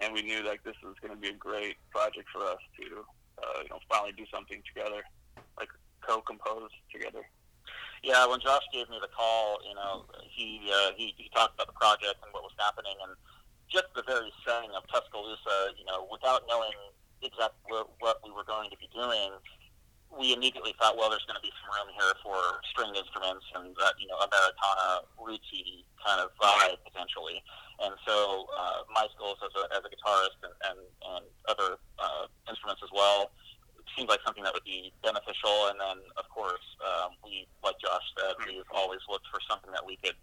and 0.00 0.12
we 0.12 0.22
knew 0.22 0.42
like 0.44 0.62
this 0.64 0.76
was 0.84 0.94
going 1.00 1.14
to 1.14 1.20
be 1.20 1.28
a 1.28 1.38
great 1.38 1.76
project 1.90 2.28
for 2.32 2.42
us 2.44 2.60
to 2.76 3.04
uh, 3.40 3.60
you 3.62 3.70
know 3.70 3.80
finally 3.88 4.12
do 4.12 4.24
something 4.32 4.60
together, 4.68 5.02
like 5.56 5.68
co-compose 6.02 6.70
together. 6.92 7.24
Yeah, 8.04 8.28
when 8.28 8.38
Josh 8.40 8.68
gave 8.68 8.90
me 8.92 9.00
the 9.00 9.08
call, 9.08 9.64
you 9.64 9.74
know, 9.74 10.04
he 10.28 10.68
uh, 10.68 10.92
he, 10.96 11.14
he 11.16 11.30
talked 11.32 11.56
about 11.56 11.72
the 11.72 11.78
project 11.80 12.20
and 12.20 12.28
what 12.36 12.44
was 12.44 12.52
happening, 12.60 12.92
and 13.00 13.16
just 13.72 13.88
the 13.96 14.04
very 14.04 14.28
setting 14.44 14.70
of 14.76 14.84
Tuscaloosa, 14.92 15.72
you 15.80 15.88
know, 15.88 16.06
without 16.12 16.44
knowing 16.44 16.76
exactly 17.24 17.64
what, 17.72 17.88
what 18.04 18.20
we 18.20 18.30
were 18.30 18.44
going 18.44 18.68
to 18.68 18.76
be 18.76 18.92
doing, 18.92 19.32
we 20.18 20.32
immediately 20.32 20.74
thought, 20.78 20.96
well, 20.96 21.10
there's 21.10 21.24
going 21.26 21.38
to 21.38 21.44
be 21.44 21.52
some 21.62 21.70
room 21.74 21.90
here 21.94 22.14
for 22.22 22.38
stringed 22.70 22.96
instruments 22.96 23.44
and 23.54 23.74
that, 23.78 23.94
you 23.98 24.06
know, 24.06 24.18
Americana 24.22 25.06
rootsy 25.18 25.84
kind 25.98 26.22
of 26.22 26.30
vibe 26.38 26.78
potentially. 26.86 27.42
And 27.82 27.94
so 28.06 28.46
uh, 28.54 28.86
my 28.94 29.06
skills 29.14 29.38
as 29.42 29.50
a, 29.58 29.64
as 29.74 29.82
a 29.82 29.90
guitarist 29.90 30.38
and, 30.46 30.54
and, 30.70 30.78
and 31.18 31.24
other 31.50 31.76
uh, 31.98 32.30
instruments 32.46 32.82
as 32.84 32.92
well 32.94 33.34
seemed 33.96 34.08
like 34.08 34.22
something 34.26 34.42
that 34.42 34.54
would 34.54 34.66
be 34.66 34.92
beneficial. 35.02 35.70
And 35.70 35.78
then, 35.78 35.98
of 36.18 36.26
course, 36.30 36.64
um, 36.82 37.18
we, 37.22 37.46
like 37.62 37.78
Josh 37.82 38.06
said, 38.18 38.34
we've 38.46 38.66
always 38.74 39.02
looked 39.10 39.26
for 39.30 39.38
something 39.48 39.70
that 39.72 39.84
we 39.84 39.98
could 40.02 40.18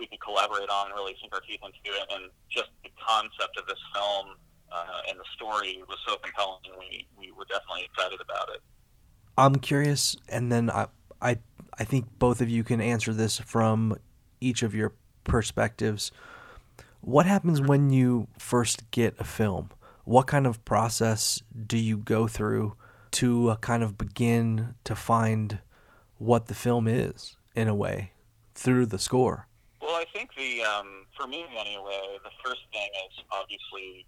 we 0.00 0.08
could 0.08 0.20
collaborate 0.24 0.72
on 0.72 0.88
and 0.88 0.96
really 0.96 1.12
sink 1.20 1.28
our 1.36 1.44
teeth 1.44 1.60
into 1.60 1.92
it. 1.92 2.08
And 2.08 2.32
just 2.48 2.72
the 2.80 2.88
concept 2.96 3.60
of 3.60 3.68
this 3.68 3.80
film 3.92 4.32
uh, 4.72 5.04
and 5.12 5.20
the 5.20 5.28
story 5.36 5.84
was 5.84 6.00
so 6.08 6.16
compelling. 6.16 6.72
We 6.78 7.04
we 7.18 7.32
were 7.32 7.44
definitely 7.44 7.84
excited 7.84 8.20
about 8.20 8.48
it. 8.56 8.64
I'm 9.36 9.56
curious, 9.56 10.16
and 10.28 10.50
then 10.50 10.70
I 10.70 10.86
I 11.20 11.38
I 11.78 11.84
think 11.84 12.06
both 12.18 12.40
of 12.40 12.48
you 12.48 12.64
can 12.64 12.80
answer 12.80 13.12
this 13.12 13.38
from 13.38 13.96
each 14.40 14.62
of 14.62 14.74
your 14.74 14.92
perspectives. 15.24 16.12
What 17.00 17.26
happens 17.26 17.60
when 17.60 17.90
you 17.90 18.28
first 18.38 18.90
get 18.90 19.14
a 19.18 19.24
film? 19.24 19.70
What 20.04 20.26
kind 20.26 20.46
of 20.46 20.64
process 20.64 21.42
do 21.66 21.78
you 21.78 21.96
go 21.96 22.26
through 22.26 22.74
to 23.12 23.50
uh, 23.50 23.56
kind 23.56 23.82
of 23.82 23.96
begin 23.96 24.74
to 24.84 24.94
find 24.94 25.60
what 26.18 26.46
the 26.46 26.54
film 26.54 26.86
is 26.86 27.36
in 27.54 27.68
a 27.68 27.74
way 27.74 28.12
through 28.54 28.86
the 28.86 28.98
score? 28.98 29.46
Well, 29.80 29.94
I 29.94 30.04
think 30.12 30.30
the 30.36 30.62
um, 30.62 31.06
for 31.16 31.26
me 31.26 31.44
anyway, 31.58 32.18
the 32.22 32.30
first 32.44 32.60
thing 32.72 32.88
is 33.08 33.24
obviously 33.32 34.06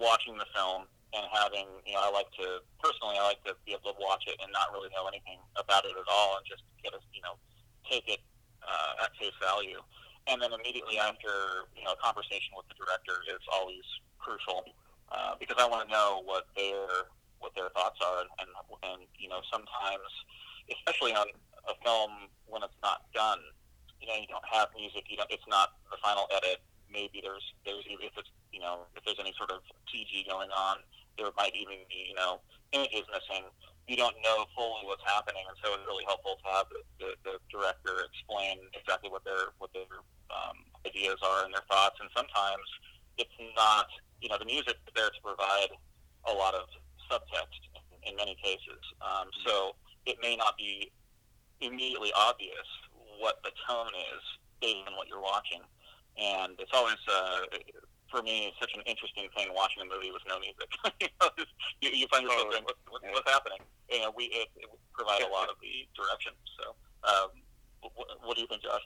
watching 0.00 0.38
the 0.38 0.46
film 0.54 0.84
and 1.14 1.26
having 1.34 1.66
you 1.86 1.94
know 1.94 2.02
I 2.06 2.10
like 2.14 2.30
to 2.38 2.62
personally 2.78 3.18
I 3.18 3.34
like 3.34 3.42
to 3.44 3.58
be 3.66 3.74
able 3.74 3.92
to 3.92 3.98
watch 3.98 4.24
it 4.30 4.38
and 4.38 4.50
not 4.54 4.70
really 4.70 4.90
know 4.94 5.10
anything 5.10 5.42
about 5.58 5.84
it 5.84 5.94
at 5.94 6.08
all 6.10 6.38
and 6.38 6.44
just 6.46 6.62
get 6.82 6.94
a 6.94 7.00
you 7.10 7.22
know 7.22 7.34
take 7.88 8.06
it 8.06 8.22
uh, 8.62 9.04
at 9.04 9.10
face 9.16 9.34
value. 9.40 9.80
And 10.28 10.38
then 10.38 10.52
immediately 10.52 11.00
after 11.00 11.66
you 11.74 11.82
know 11.82 11.96
a 11.96 12.00
conversation 12.00 12.54
with 12.54 12.68
the 12.70 12.76
director 12.78 13.18
is 13.26 13.42
always 13.50 13.84
crucial 14.20 14.62
uh, 15.10 15.34
because 15.40 15.56
I 15.58 15.66
want 15.66 15.88
to 15.88 15.90
know 15.90 16.22
what 16.24 16.46
their 16.54 17.10
what 17.40 17.56
their 17.56 17.72
thoughts 17.72 17.98
are, 18.04 18.28
and, 18.38 18.48
and 18.84 19.00
you 19.18 19.28
know 19.28 19.40
sometimes, 19.50 20.06
especially 20.70 21.16
on 21.16 21.26
a 21.66 21.74
film 21.82 22.30
when 22.46 22.62
it's 22.62 22.76
not 22.84 23.08
done, 23.16 23.40
you 23.98 24.06
know 24.06 24.14
you 24.14 24.28
don't 24.28 24.44
have 24.46 24.68
music, 24.76 25.08
you 25.08 25.16
don't, 25.16 25.30
it's 25.32 25.46
not 25.48 25.74
the 25.90 25.98
final 25.98 26.28
edit. 26.30 26.62
Maybe 26.92 27.18
there's 27.24 27.42
there's 27.64 27.82
if 27.88 28.14
it's 28.14 28.30
you 28.52 28.60
know 28.60 28.86
if 28.94 29.02
there's 29.02 29.18
any 29.18 29.34
sort 29.34 29.50
of 29.50 29.64
CG 29.90 30.28
going 30.28 30.52
on, 30.52 30.84
there 31.20 31.28
might 31.36 31.52
even 31.52 31.84
be 31.92 32.08
you 32.08 32.16
know 32.16 32.40
images 32.72 33.04
missing. 33.12 33.44
You 33.84 33.98
don't 33.98 34.16
know 34.24 34.46
fully 34.56 34.86
what's 34.88 35.04
happening, 35.04 35.42
and 35.44 35.56
so 35.60 35.74
it's 35.74 35.84
really 35.84 36.06
helpful 36.06 36.38
to 36.38 36.46
have 36.46 36.66
the, 36.70 36.80
the, 37.02 37.10
the 37.26 37.34
director 37.50 38.06
explain 38.08 38.64
exactly 38.72 39.12
what 39.12 39.22
their 39.28 39.52
what 39.60 39.68
their 39.76 40.00
um, 40.32 40.64
ideas 40.88 41.20
are 41.20 41.44
and 41.44 41.52
their 41.52 41.66
thoughts. 41.68 42.00
And 42.00 42.08
sometimes 42.16 42.64
it's 43.20 43.34
not 43.52 43.92
you 44.24 44.32
know 44.32 44.40
the 44.40 44.48
music 44.48 44.80
is 44.88 44.92
there 44.96 45.12
to 45.12 45.20
provide 45.20 45.76
a 46.24 46.32
lot 46.32 46.56
of 46.56 46.64
subtext 47.12 47.60
in, 48.00 48.10
in 48.10 48.16
many 48.16 48.36
cases. 48.40 48.80
Um, 49.04 49.28
so 49.44 49.76
it 50.06 50.16
may 50.22 50.36
not 50.36 50.56
be 50.56 50.90
immediately 51.60 52.12
obvious 52.16 52.66
what 53.20 53.40
the 53.44 53.50
tone 53.68 53.92
is 54.16 54.22
based 54.60 54.88
on 54.88 54.96
what 54.96 55.08
you're 55.08 55.20
watching. 55.20 55.60
And 56.16 56.56
it's 56.58 56.72
always, 56.72 57.00
uh, 57.08 57.40
for 58.10 58.22
me, 58.22 58.52
such 58.58 58.74
an 58.74 58.82
interesting 58.86 59.30
thing 59.36 59.48
watching 59.54 59.82
a 59.82 59.88
movie 59.88 60.10
with 60.10 60.22
no 60.26 60.38
music. 60.42 60.68
you, 61.00 61.08
know, 61.22 61.30
you, 61.80 61.90
you 61.90 62.06
find 62.10 62.26
yourself 62.26 62.50
going, 62.50 62.64
what, 62.66 62.76
what, 62.90 63.02
what's 63.14 63.30
happening? 63.30 63.62
You 63.88 64.02
know, 64.02 64.12
we, 64.14 64.30
it, 64.34 64.50
it 64.58 64.68
provides 64.92 65.24
a 65.24 65.30
lot 65.30 65.48
of 65.48 65.56
the 65.62 65.86
direction. 65.94 66.34
So, 66.58 66.74
um, 67.06 67.30
what, 67.94 68.08
what 68.22 68.34
do 68.34 68.42
you 68.42 68.50
think, 68.50 68.62
Josh? 68.62 68.84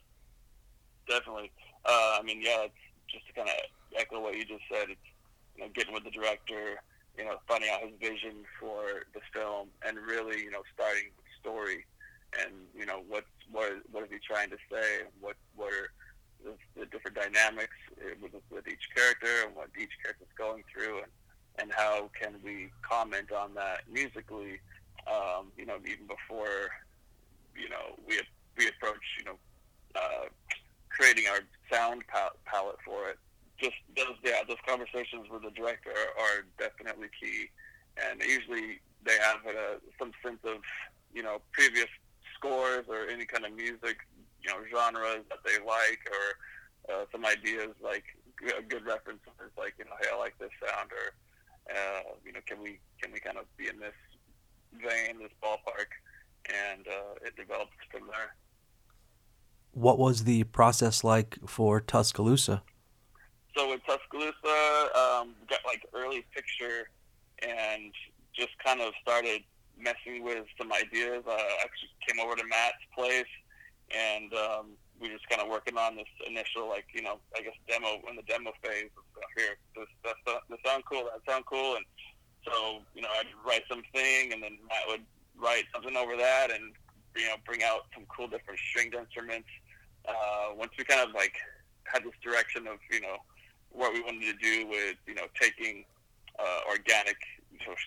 Definitely. 1.09 1.51
Uh, 1.85 2.21
I 2.21 2.23
mean, 2.23 2.41
yeah, 2.41 2.69
just 3.09 3.27
to 3.29 3.33
kind 3.33 3.49
of 3.49 3.57
echo 3.97 4.21
what 4.21 4.37
you 4.37 4.45
just 4.45 4.65
said, 4.71 4.89
it's 4.89 5.09
you 5.57 5.65
know 5.65 5.71
getting 5.75 5.93
with 5.93 6.05
the 6.05 6.11
director, 6.11 6.81
you 7.19 7.25
know, 7.25 7.37
finding 7.47 7.71
out 7.71 7.85
his 7.85 7.93
vision 8.01 8.45
for 8.59 9.05
the 9.13 9.21
film, 9.33 9.69
and 9.87 9.99
really, 9.99 10.41
you 10.41 10.51
know, 10.51 10.63
starting 10.73 11.13
with 11.17 11.25
the 11.25 11.37
story, 11.41 11.85
and 12.41 12.53
you 12.77 12.87
know, 12.87 13.03
what 13.09 13.25
what 13.53 13.73
what 13.93 14.05
is 14.05 14.11
he 14.11 14.19
trying 14.25 14.51
to 14.51 14.57
say, 14.71 15.05
what 15.21 15.37
what 15.57 15.73
are 15.73 15.93
the, 16.45 16.87
different 16.87 17.17
dynamics 17.17 17.77
with, 18.21 18.33
with 18.51 18.69
each 18.69 18.89
character, 18.95 19.47
and 19.47 19.57
what 19.57 19.69
each 19.81 19.93
character 20.03 20.25
is 20.25 20.35
going 20.37 20.65
through, 20.73 20.99
and 20.99 21.13
and 21.59 21.73
how 21.73 22.11
can 22.21 22.35
we 22.45 22.71
comment 22.83 23.31
on 23.31 23.55
that 23.55 23.83
musically, 23.91 24.59
um, 25.07 25.53
you 25.57 25.65
know, 25.65 25.77
even 25.87 26.07
before, 26.07 26.71
you 27.57 27.69
know, 27.69 27.95
we 28.07 28.21
we 28.59 28.69
approach, 28.69 29.03
you 29.19 29.25
know, 29.25 29.39
uh, 29.95 30.27
creating 30.89 31.25
our 31.29 31.41
sound 31.71 32.03
palette 32.45 32.77
for 32.85 33.09
it. 33.09 33.19
Just 33.59 33.77
those 33.97 34.17
yeah 34.25 34.41
those 34.49 34.59
conversations 34.67 35.29
with 35.31 35.43
the 35.43 35.51
director 35.51 35.91
are, 35.91 36.45
definitely 36.59 37.09
key, 37.21 37.51
and 37.97 38.21
usually 38.21 38.81
they 39.05 39.17
have 39.21 39.39
a, 39.47 39.79
some 39.99 40.13
sense 40.25 40.41
of 40.45 40.59
you 41.15 41.23
know 41.23 41.41
previous 41.53 41.89
scores 42.35 42.87
or 42.89 43.07
any 43.09 43.25
kind 43.25 43.45
of 43.45 43.53
music 43.53 43.99
you 44.45 44.51
know 44.51 44.61
genres 44.71 45.25
that 45.31 45.39
they 45.45 45.59
like 45.65 46.01
or 46.11 46.95
uh, 46.95 47.05
some 47.11 47.25
ideas 47.25 47.71
like 47.83 48.05
good 48.69 48.85
references 48.85 49.51
like 49.57 49.75
you 49.79 49.85
know 49.85 49.97
hey 50.01 50.09
I 50.13 50.19
like 50.19 50.37
this 50.39 50.51
sound 50.61 50.91
or 50.93 51.15
uh, 51.75 52.03
you 52.25 52.33
know 52.33 52.41
can 52.47 52.63
we 52.63 52.79
can 53.03 53.13
we 53.13 53.21
kind 53.21 53.39
of 53.39 53.45
be 53.57 53.69
in 53.69 53.79
this 53.79 53.95
vein 54.73 55.19
this 55.19 55.33
ballpark 55.43 55.91
and 56.53 56.87
uh, 56.87 57.15
it 57.25 57.37
develops 57.37 57.73
from 57.91 58.07
there. 58.09 58.37
What 59.73 59.99
was 59.99 60.25
the 60.25 60.45
process 60.45 61.03
like 61.03 61.39
for 61.47 61.81
Tuscaloosa? 61.81 62.63
so 63.57 63.71
with 63.71 63.81
Tuscaloosa, 63.87 64.35
um, 64.95 65.35
got 65.49 65.61
like 65.65 65.83
early 65.95 66.25
picture 66.35 66.91
and 67.43 67.93
just 68.35 68.51
kind 68.65 68.81
of 68.81 68.93
started 69.01 69.43
messing 69.79 70.25
with 70.25 70.45
some 70.59 70.73
ideas. 70.73 71.23
Uh, 71.27 71.33
I 71.33 71.63
actually 71.63 71.91
came 72.07 72.25
over 72.25 72.35
to 72.37 72.45
Matt's 72.47 72.83
place 72.97 73.31
and 73.91 74.33
um, 74.35 74.67
we 75.01 75.09
just 75.09 75.29
kind 75.29 75.43
of 75.43 75.49
working 75.49 75.77
on 75.77 75.97
this 75.97 76.09
initial, 76.27 76.69
like, 76.69 76.87
you 76.95 77.03
know, 77.03 77.19
I 77.37 77.43
guess 77.43 77.55
demo, 77.69 78.01
in 78.09 78.17
the 78.17 78.23
demo 78.23 78.53
phase. 78.63 78.91
Of, 78.97 79.05
here, 79.37 79.57
this, 79.77 79.89
that, 80.05 80.41
this 80.49 80.59
sound 80.65 80.85
cool, 80.91 81.05
that 81.05 81.21
sound 81.31 81.45
cool. 81.47 81.77
And 81.77 81.85
so, 82.47 82.81
you 82.95 83.03
know, 83.03 83.09
I'd 83.19 83.27
write 83.45 83.63
something 83.69 84.33
and 84.33 84.43
then 84.43 84.59
Matt 84.69 84.87
would 84.89 85.05
write 85.37 85.65
something 85.73 85.97
over 85.97 86.17
that 86.17 86.51
and, 86.51 86.73
you 87.17 87.27
know, 87.27 87.37
bring 87.45 87.63
out 87.63 87.87
some 87.95 88.05
cool 88.07 88.29
different 88.29 88.61
stringed 88.61 88.95
instruments. 88.95 89.49
Uh, 90.07 90.55
once 90.55 90.73
we 90.79 90.85
kind 90.85 91.07
of 91.07 91.15
like 91.15 91.35
had 91.85 92.05
this 92.05 92.15
direction 92.23 92.67
of, 92.67 92.79
you 92.91 93.01
know, 93.01 93.17
what 93.75 93.93
we 93.93 94.01
wanted 94.01 94.23
to 94.23 94.35
do 94.41 94.67
with 94.69 94.97
you 95.07 95.15
know 95.15 95.27
taking 95.39 95.85
uh, 96.39 96.61
organic 96.69 97.17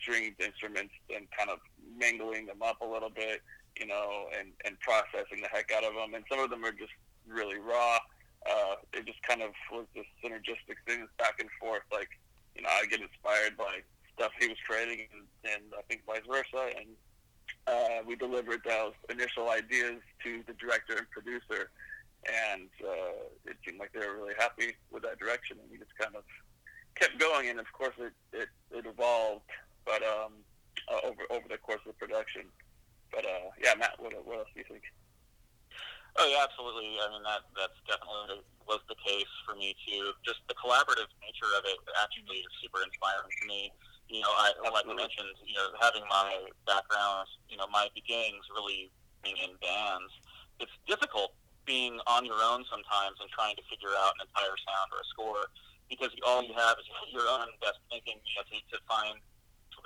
stringed 0.02 0.40
instruments 0.42 0.94
and 1.14 1.28
kind 1.38 1.50
of 1.50 1.60
mingling 1.98 2.46
them 2.46 2.62
up 2.64 2.82
a 2.82 2.86
little 2.86 3.10
bit, 3.10 3.42
you 3.80 3.86
know, 3.86 4.28
and 4.38 4.50
and 4.66 4.80
processing 4.80 5.42
the 5.42 5.50
heck 5.52 5.72
out 5.72 5.84
of 5.84 5.94
them. 5.94 6.14
And 6.14 6.24
some 6.30 6.40
of 6.40 6.50
them 6.50 6.64
are 6.66 6.72
just 6.72 6.94
really 7.28 7.60
raw. 7.60 8.00
Uh, 8.46 8.76
it 8.94 9.06
just 9.06 9.22
kind 9.24 9.42
of 9.42 9.52
was 9.72 9.86
this 9.96 10.06
synergistic 10.24 10.78
thing 10.86 11.08
back 11.18 11.40
and 11.40 11.50
forth. 11.60 11.84
Like, 11.92 12.10
you 12.56 12.62
know, 12.62 12.70
I 12.70 12.86
get 12.86 13.02
inspired 13.02 13.58
by 13.58 13.82
stuff 14.16 14.32
he 14.40 14.48
was 14.48 14.58
creating, 14.68 15.08
and, 15.12 15.54
and 15.54 15.64
I 15.78 15.82
think 15.84 16.06
vice 16.06 16.22
versa. 16.30 16.72
And 16.78 16.88
uh, 17.68 18.04
we 18.06 18.16
delivered 18.16 18.62
those 18.66 18.94
initial 19.10 19.50
ideas 19.50 20.02
to 20.24 20.44
the 20.48 20.54
director 20.54 20.96
and 20.98 21.10
producer, 21.10 21.70
and 22.54 22.70
uh, 22.84 23.28
it 23.46 23.58
seemed 23.66 23.80
like 23.80 23.92
they 23.94 24.06
were 24.06 24.18
really 24.18 24.36
happy 24.38 24.74
with 24.92 25.04
that 25.04 25.20
direction, 25.20 25.58
and 25.62 25.70
we 25.70 25.78
just 25.78 25.96
kind 25.98 26.16
of 26.16 26.24
kept 26.96 27.20
going. 27.20 27.50
And 27.50 27.60
of 27.60 27.72
course, 27.74 27.96
it 28.00 28.14
it, 28.34 28.50
it 28.72 28.86
evolved, 28.86 29.50
but 29.86 30.02
um, 30.04 30.34
uh, 30.88 31.08
over 31.08 31.24
over 31.30 31.48
the 31.50 31.58
course 31.58 31.82
of 31.86 31.94
the 31.94 32.08
production. 32.08 32.44
But 33.12 33.26
uh, 33.26 33.52
yeah, 33.62 33.74
Matt, 33.78 34.00
what 34.00 34.14
what 34.26 34.44
else 34.44 34.52
do 34.54 34.60
you 34.62 34.68
think? 34.68 34.84
Oh 36.18 36.26
yeah, 36.26 36.44
absolutely. 36.44 36.98
I 36.98 37.08
mean 37.14 37.24
that 37.24 37.46
that's 37.54 37.78
definitely 37.86 38.42
was 38.66 38.84
the 38.92 39.00
case 39.00 39.30
for 39.48 39.56
me 39.56 39.76
too. 39.86 40.12
Just 40.26 40.44
the 40.50 40.58
collaborative 40.58 41.08
nature 41.24 41.52
of 41.56 41.64
it 41.64 41.80
actually 42.02 42.44
is 42.44 42.52
super 42.60 42.84
inspiring 42.84 43.32
to 43.32 43.46
me. 43.48 43.72
you 44.10 44.22
know, 44.24 44.34
I 44.34 44.52
like 44.74 44.88
I 44.88 44.96
mentioned, 44.96 45.36
you 45.46 45.56
know, 45.56 45.72
having 45.80 46.04
my 46.10 46.48
background, 46.66 47.28
you 47.48 47.56
know, 47.56 47.68
my 47.72 47.88
beginnings 47.96 48.44
really 48.52 48.92
being 49.24 49.38
in 49.40 49.56
bands, 49.60 50.12
it's 50.60 50.74
difficult 50.88 51.38
being 51.68 52.00
on 52.08 52.24
your 52.24 52.40
own 52.40 52.64
sometimes 52.72 53.20
and 53.20 53.28
trying 53.30 53.54
to 53.60 53.64
figure 53.68 53.92
out 54.00 54.16
an 54.18 54.26
entire 54.32 54.56
sound 54.64 54.88
or 54.96 55.04
a 55.04 55.08
score 55.12 55.44
because 55.92 56.12
all 56.24 56.44
you 56.44 56.56
have 56.56 56.80
is 56.80 56.88
your 57.12 57.28
own 57.28 57.48
best 57.60 57.80
thinking 57.92 58.20
you 58.24 58.36
know, 58.40 58.44
to, 58.48 58.58
to 58.72 58.78
find 58.88 59.20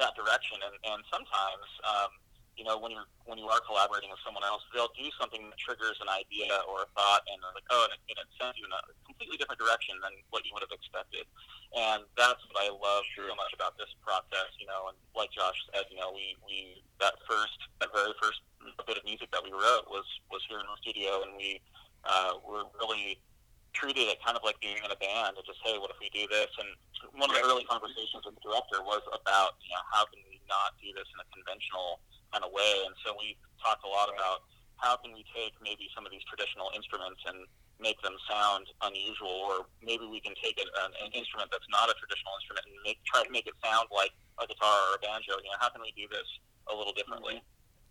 that 0.01 0.17
direction. 0.17 0.57
And, 0.61 0.75
and 0.93 1.01
sometimes, 1.09 1.67
um, 1.85 2.11
you 2.59 2.67
know, 2.67 2.77
when 2.77 2.91
you're 2.91 3.07
when 3.25 3.39
you 3.39 3.47
are 3.47 3.63
collaborating 3.63 4.11
with 4.11 4.19
someone 4.25 4.43
else, 4.43 4.61
they'll 4.75 4.91
do 4.93 5.07
something 5.15 5.39
that 5.47 5.57
triggers 5.57 5.97
an 6.03 6.11
idea 6.11 6.51
or 6.67 6.83
a 6.83 6.89
thought, 6.93 7.23
and 7.31 7.39
they're 7.39 7.55
like, 7.55 7.67
oh, 7.71 7.87
and 7.87 7.95
it, 7.95 8.01
and 8.11 8.17
it 8.19 8.29
sends 8.35 8.59
you 8.59 8.67
in 8.67 8.73
a 8.75 8.81
completely 9.07 9.39
different 9.39 9.57
direction 9.57 9.95
than 10.03 10.11
what 10.35 10.43
you 10.43 10.51
would 10.51 10.63
have 10.65 10.73
expected. 10.75 11.23
And 11.71 12.03
that's 12.19 12.41
what 12.51 12.59
I 12.59 12.67
love 12.67 13.07
so 13.15 13.31
much 13.39 13.55
about 13.55 13.79
this 13.79 13.89
process. 14.03 14.51
You 14.59 14.67
know, 14.67 14.91
and 14.91 14.97
like 15.15 15.31
Josh 15.31 15.55
said, 15.71 15.87
you 15.87 15.97
know, 15.97 16.11
we 16.11 16.35
we 16.43 16.83
that 16.99 17.15
first 17.23 17.55
that 17.79 17.89
very 17.95 18.11
first 18.19 18.43
bit 18.85 18.99
of 18.99 19.05
music 19.07 19.31
that 19.31 19.41
we 19.41 19.51
wrote 19.55 19.87
was 19.87 20.05
was 20.27 20.43
here 20.51 20.59
in 20.59 20.67
the 20.67 20.77
studio, 20.83 21.23
and 21.23 21.33
we 21.39 21.63
uh, 22.03 22.35
were 22.43 22.67
really 22.77 23.17
treated 23.71 24.11
it 24.11 24.19
kind 24.19 24.35
of 24.35 24.43
like 24.43 24.59
being 24.59 24.75
in 24.83 24.91
a 24.91 24.99
band 24.99 25.31
and 25.39 25.45
just 25.47 25.59
hey 25.63 25.79
what 25.79 25.87
if 25.87 25.95
we 26.03 26.11
do 26.11 26.27
this 26.27 26.51
and 26.59 26.67
one 27.15 27.31
of 27.31 27.35
the 27.39 27.43
early 27.43 27.63
conversations 27.63 28.19
with 28.27 28.35
the 28.35 28.43
director 28.43 28.83
was 28.83 28.99
about 29.15 29.55
you 29.63 29.71
know 29.71 29.79
how 29.87 30.03
can 30.11 30.19
we 30.27 30.43
not 30.51 30.75
do 30.83 30.91
this 30.91 31.07
in 31.07 31.17
a 31.23 31.27
conventional 31.31 32.03
kind 32.31 32.43
of 32.43 32.51
way. 32.51 32.87
And 32.87 32.95
so 33.05 33.13
we 33.19 33.37
talked 33.61 33.83
a 33.85 33.91
lot 33.91 34.09
about 34.09 34.47
how 34.81 34.97
can 34.97 35.13
we 35.13 35.23
take 35.35 35.53
maybe 35.61 35.85
some 35.93 36.05
of 36.05 36.11
these 36.11 36.25
traditional 36.25 36.73
instruments 36.73 37.21
and 37.27 37.45
make 37.79 38.01
them 38.01 38.13
sound 38.29 38.67
unusual, 38.81 39.29
or 39.29 39.65
maybe 39.81 40.05
we 40.05 40.19
can 40.19 40.33
take 40.41 40.57
an, 40.57 40.67
an 41.03 41.11
instrument 41.13 41.49
that's 41.51 41.67
not 41.69 41.89
a 41.89 41.95
traditional 41.97 42.33
instrument 42.41 42.65
and 42.69 42.75
make, 42.85 42.97
try 43.05 43.23
to 43.23 43.31
make 43.31 43.47
it 43.47 43.53
sound 43.63 43.89
like 43.93 44.11
a 44.41 44.45
guitar 44.47 44.77
or 44.89 44.95
a 44.95 44.99
banjo. 45.01 45.33
You 45.43 45.49
know, 45.49 45.59
how 45.59 45.69
can 45.69 45.81
we 45.81 45.93
do 45.95 46.07
this 46.09 46.25
a 46.71 46.75
little 46.75 46.93
differently? 46.93 47.41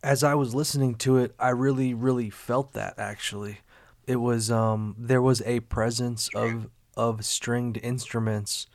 As 0.02 0.25
I 0.25 0.35
was 0.35 0.54
listening 0.54 0.94
to 1.06 1.18
it, 1.18 1.35
I 1.38 1.50
really, 1.50 1.92
really 1.94 2.30
felt 2.30 2.73
that 2.73 2.99
actually. 2.99 3.61
It 4.06 4.16
was 4.16 4.50
um, 4.50 4.97
there 4.99 5.23
was 5.23 5.42
a 5.42 5.61
presence 5.61 6.28
of 6.35 6.70
of 6.97 7.25
stringed 7.25 7.78
instruments. 7.82 8.66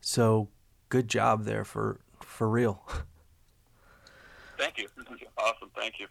So 0.00 0.48
good 0.90 1.08
job 1.08 1.44
there 1.44 1.64
for 1.64 2.00
for 2.20 2.48
real. 2.48 2.82
Thank 4.58 4.78
you. 4.78 4.88
Awesome. 5.38 5.70
Thank 5.76 6.00
you. 6.00 6.06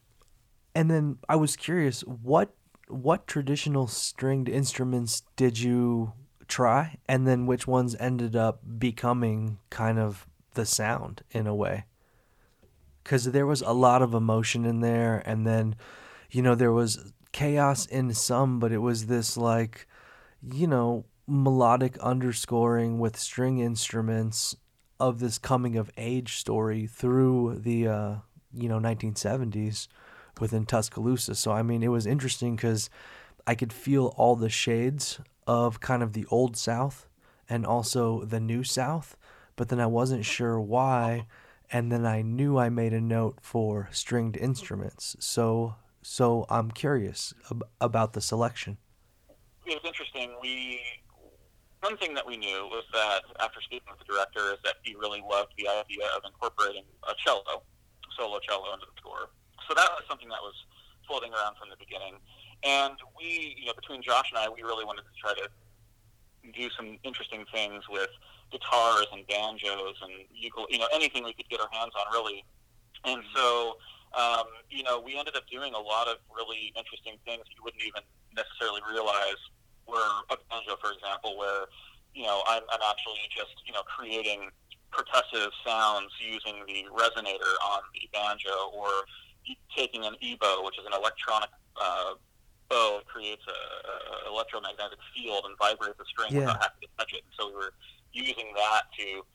And 0.76 0.90
then 0.90 1.18
I 1.30 1.36
was 1.36 1.56
curious, 1.56 2.02
what 2.02 2.54
what 2.88 3.28
traditional 3.28 3.88
stringed 3.88 4.50
instruments 4.50 5.24
did 5.36 5.60
you 5.60 6.14
try, 6.48 6.98
and 7.08 7.26
then 7.28 7.46
which 7.46 7.66
ones 7.66 7.96
ended 8.00 8.36
up 8.36 8.60
becoming 8.78 9.60
kind 9.70 9.98
of 9.98 10.28
the 10.54 10.66
sound 10.66 11.24
in 11.32 11.48
a 11.48 11.56
way? 11.56 11.86
Because 13.04 13.26
there 13.26 13.46
was 13.46 13.62
a 13.62 13.72
lot 13.72 14.02
of 14.02 14.14
emotion 14.14 14.66
in 14.66 14.82
there, 14.82 15.22
and 15.26 15.48
then, 15.48 15.76
you 16.30 16.42
know, 16.42 16.56
there 16.56 16.72
was 16.72 17.14
chaos 17.32 17.86
in 17.86 18.14
some, 18.14 18.60
but 18.60 18.72
it 18.72 18.78
was 18.80 19.08
this 19.08 19.38
like, 19.38 19.88
you 20.42 20.68
know, 20.68 21.06
melodic 21.28 21.98
underscoring 22.00 23.00
with 23.00 23.18
string 23.18 23.60
instruments 23.60 24.56
of 25.00 25.20
this 25.20 25.38
coming 25.38 25.78
of 25.78 25.90
age 25.98 26.36
story 26.36 26.86
through 26.86 27.60
the 27.60 27.88
uh, 27.88 28.16
you 28.53 28.69
know 28.69 28.79
1970s 28.79 29.88
within 30.39 30.65
Tuscaloosa. 30.65 31.36
So 31.36 31.51
I 31.51 31.63
mean, 31.63 31.83
it 31.83 31.89
was 31.89 32.05
interesting 32.05 32.55
because 32.55 32.89
I 33.45 33.55
could 33.55 33.74
feel 33.74 34.13
all 34.17 34.36
the 34.36 34.50
shades 34.50 35.19
of 35.45 35.79
kind 35.79 36.01
of 36.01 36.13
the 36.13 36.25
old 36.29 36.55
South 36.55 37.07
and 37.50 37.65
also 37.65 38.24
the 38.24 38.39
new 38.39 38.63
South, 38.63 39.17
but 39.55 39.70
then 39.70 39.79
I 39.79 39.85
wasn't 39.85 40.25
sure 40.25 40.59
why. 40.59 41.27
And 41.72 41.92
then 41.92 42.05
I 42.05 42.22
knew 42.22 42.57
I 42.57 42.70
made 42.70 42.94
a 42.94 43.01
note 43.01 43.39
for 43.42 43.89
stringed 43.92 44.37
instruments. 44.37 45.16
So 45.20 45.75
so 46.01 46.46
I'm 46.50 46.70
curious 46.72 47.33
ab- 47.50 47.63
about 47.81 48.13
the 48.13 48.22
selection. 48.22 48.77
It 49.66 49.75
was 49.75 49.85
interesting. 49.85 50.35
We 50.42 50.81
one 51.81 51.98
thing 51.98 52.13
that 52.13 52.25
we 52.25 52.37
knew 52.37 52.68
was 52.72 52.85
that 52.94 53.22
after 53.42 53.59
speaking 53.61 53.87
with 53.89 54.00
the 54.00 54.13
director 54.13 54.53
is 54.53 54.59
that 54.63 54.75
he 54.83 54.96
really 54.96 55.22
loved 55.29 55.53
the 55.57 55.68
idea 55.68 56.07
of 56.16 56.24
incorporating 56.25 56.83
a 57.09 57.13
cello 57.18 57.63
solo 58.18 58.40
cello 58.40 58.74
into 58.74 58.86
the 58.86 58.98
score. 58.98 59.30
So 59.68 59.74
that 59.76 59.90
was 59.96 60.04
something 60.10 60.30
that 60.30 60.42
was 60.42 60.56
floating 61.08 61.34
around 61.34 61.56
from 61.58 61.70
the 61.70 61.78
beginning. 61.78 62.20
And 62.64 62.96
we, 63.18 63.56
you 63.60 63.68
know, 63.68 63.76
between 63.76 64.02
Josh 64.02 64.32
and 64.32 64.40
I, 64.40 64.48
we 64.48 64.64
really 64.64 64.86
wanted 64.86 65.04
to 65.04 65.16
try 65.20 65.34
to 65.36 65.48
do 66.52 66.70
some 66.76 66.98
interesting 67.04 67.46
things 67.52 67.84
with 67.90 68.10
guitars 68.52 69.08
and 69.12 69.26
banjos 69.28 69.96
and 70.04 70.12
ukulele, 70.32 70.72
you 70.72 70.80
know, 70.80 70.88
anything 70.94 71.24
we 71.24 71.34
could 71.34 71.50
get 71.50 71.60
our 71.60 71.72
hands 71.72 71.92
on, 71.96 72.06
really. 72.12 72.44
And 73.06 73.24
so, 73.36 73.78
um, 74.16 74.48
you 74.70 74.84
know, 74.84 75.00
we 75.00 75.18
ended 75.18 75.36
up 75.36 75.44
doing 75.52 75.74
a 75.74 75.80
lot 75.80 76.08
of 76.08 76.18
really 76.32 76.72
interesting 76.76 77.18
things 77.26 77.44
you 77.56 77.64
wouldn't 77.64 77.84
even 77.84 78.04
necessarily 78.36 78.82
realize 78.88 79.40
were 79.88 80.24
a 80.32 80.38
banjo, 80.50 80.80
for 80.80 80.92
example, 80.92 81.38
where, 81.38 81.68
you 82.16 82.24
know, 82.24 82.44
I'm, 82.48 82.64
I'm 82.72 82.84
actually 82.88 83.28
just, 83.36 83.56
you 83.66 83.74
know, 83.74 83.84
creating 83.84 84.52
percussive 84.94 85.50
sounds 85.66 86.12
using 86.22 86.62
the 86.68 86.86
resonator 86.94 87.53
on 87.66 87.82
the 87.94 88.08
banjo 88.14 88.72
or 88.74 88.90
taking 89.75 90.06
an 90.06 90.14
EBow, 90.24 90.64
which 90.64 90.77
is 90.77 90.86
an 90.86 90.94
electronic 90.94 91.50
uh, 91.82 92.14
bow 92.70 93.01
that 93.01 93.08
creates 93.08 93.42
a, 93.48 94.29
a 94.29 94.34
electromagnetic 94.34 95.00
field 95.14 95.44
and 95.46 95.58
vibrates 95.58 95.98
the 95.98 96.06
string 96.06 96.32
yeah. 96.32 96.40
without 96.40 96.62
having 96.62 96.82
to 96.82 96.88
touch 96.98 97.14
it. 97.14 97.24
And 97.25 97.34
so 97.38 97.48
we 97.50 97.56
were 97.56 97.74
using 98.14 98.53
that 98.56 98.84
to 99.00 99.25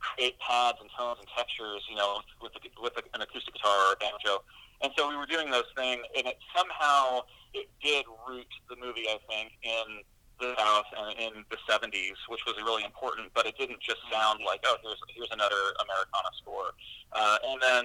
create 0.00 0.38
pads 0.40 0.78
and 0.80 0.90
tones 0.98 1.18
and 1.20 1.28
textures, 1.36 1.84
you 1.88 1.96
know, 1.96 2.20
with, 2.40 2.52
the, 2.54 2.60
with 2.82 2.96
an 3.14 3.22
acoustic 3.22 3.54
guitar 3.54 3.76
or 3.88 3.92
a 3.94 3.96
banjo. 3.96 4.42
And 4.82 4.90
so 4.98 5.08
we 5.08 5.16
were 5.16 5.26
doing 5.26 5.50
those 5.50 5.70
things, 5.76 6.02
and 6.16 6.26
it 6.26 6.38
somehow 6.56 7.22
it 7.54 7.70
did 7.84 8.04
root 8.26 8.50
the 8.68 8.74
movie, 8.76 9.06
I 9.06 9.18
think, 9.28 9.52
in 9.62 10.02
the 10.40 10.54
South 10.58 10.86
in 11.18 11.44
the 11.50 11.56
70s, 11.68 12.18
which 12.28 12.40
was 12.46 12.56
really 12.64 12.84
important. 12.84 13.28
But 13.34 13.46
it 13.46 13.56
didn't 13.58 13.80
just 13.80 14.00
sound 14.10 14.40
like, 14.44 14.60
oh, 14.64 14.76
here's 14.82 15.00
here's 15.14 15.30
another 15.30 15.74
Americana 15.82 16.30
score. 16.38 16.72
Uh, 17.12 17.38
and 17.46 17.62
then 17.62 17.84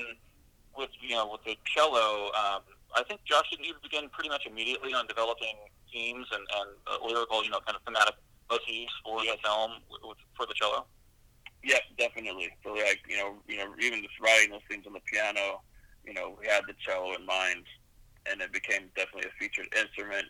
with 0.78 0.90
you 1.02 1.16
know 1.16 1.28
with 1.32 1.44
the 1.44 1.56
cello, 1.66 2.32
um, 2.34 2.62
I 2.96 3.04
think 3.04 3.24
Josh 3.26 3.50
didn't 3.50 3.66
even 3.66 3.82
begin 3.82 4.10
pretty 4.10 4.30
much 4.30 4.46
immediately 4.46 4.94
on 4.94 5.08
developing 5.08 5.56
themes 5.92 6.28
and, 6.32 6.46
and 6.62 6.70
uh, 6.88 7.06
lyrical, 7.06 7.44
you 7.44 7.50
know, 7.50 7.60
kind 7.66 7.76
of 7.76 7.84
thematic 7.84 8.16
motifs 8.50 8.94
for 9.04 9.22
the 9.22 9.36
film 9.44 9.72
with, 9.90 10.18
for 10.36 10.46
the 10.46 10.54
cello. 10.54 10.86
Yeah, 11.64 11.80
definitely. 11.98 12.50
So 12.64 12.74
like 12.74 13.02
you 13.10 13.18
know, 13.18 13.36
you 13.48 13.58
know, 13.58 13.74
even 13.80 14.02
just 14.02 14.20
writing 14.22 14.52
those 14.52 14.66
things 14.70 14.86
on 14.88 14.94
the 14.94 15.02
piano, 15.06 15.62
you 16.06 16.14
know, 16.14 16.38
we 16.40 16.48
had 16.48 16.64
the 16.68 16.74
cello 16.80 17.14
in 17.14 17.26
mind, 17.26 17.66
and 18.30 18.42
it 18.42 18.54
became 18.54 18.90
definitely 18.96 19.30
a 19.30 19.34
featured 19.40 19.68
instrument 19.76 20.28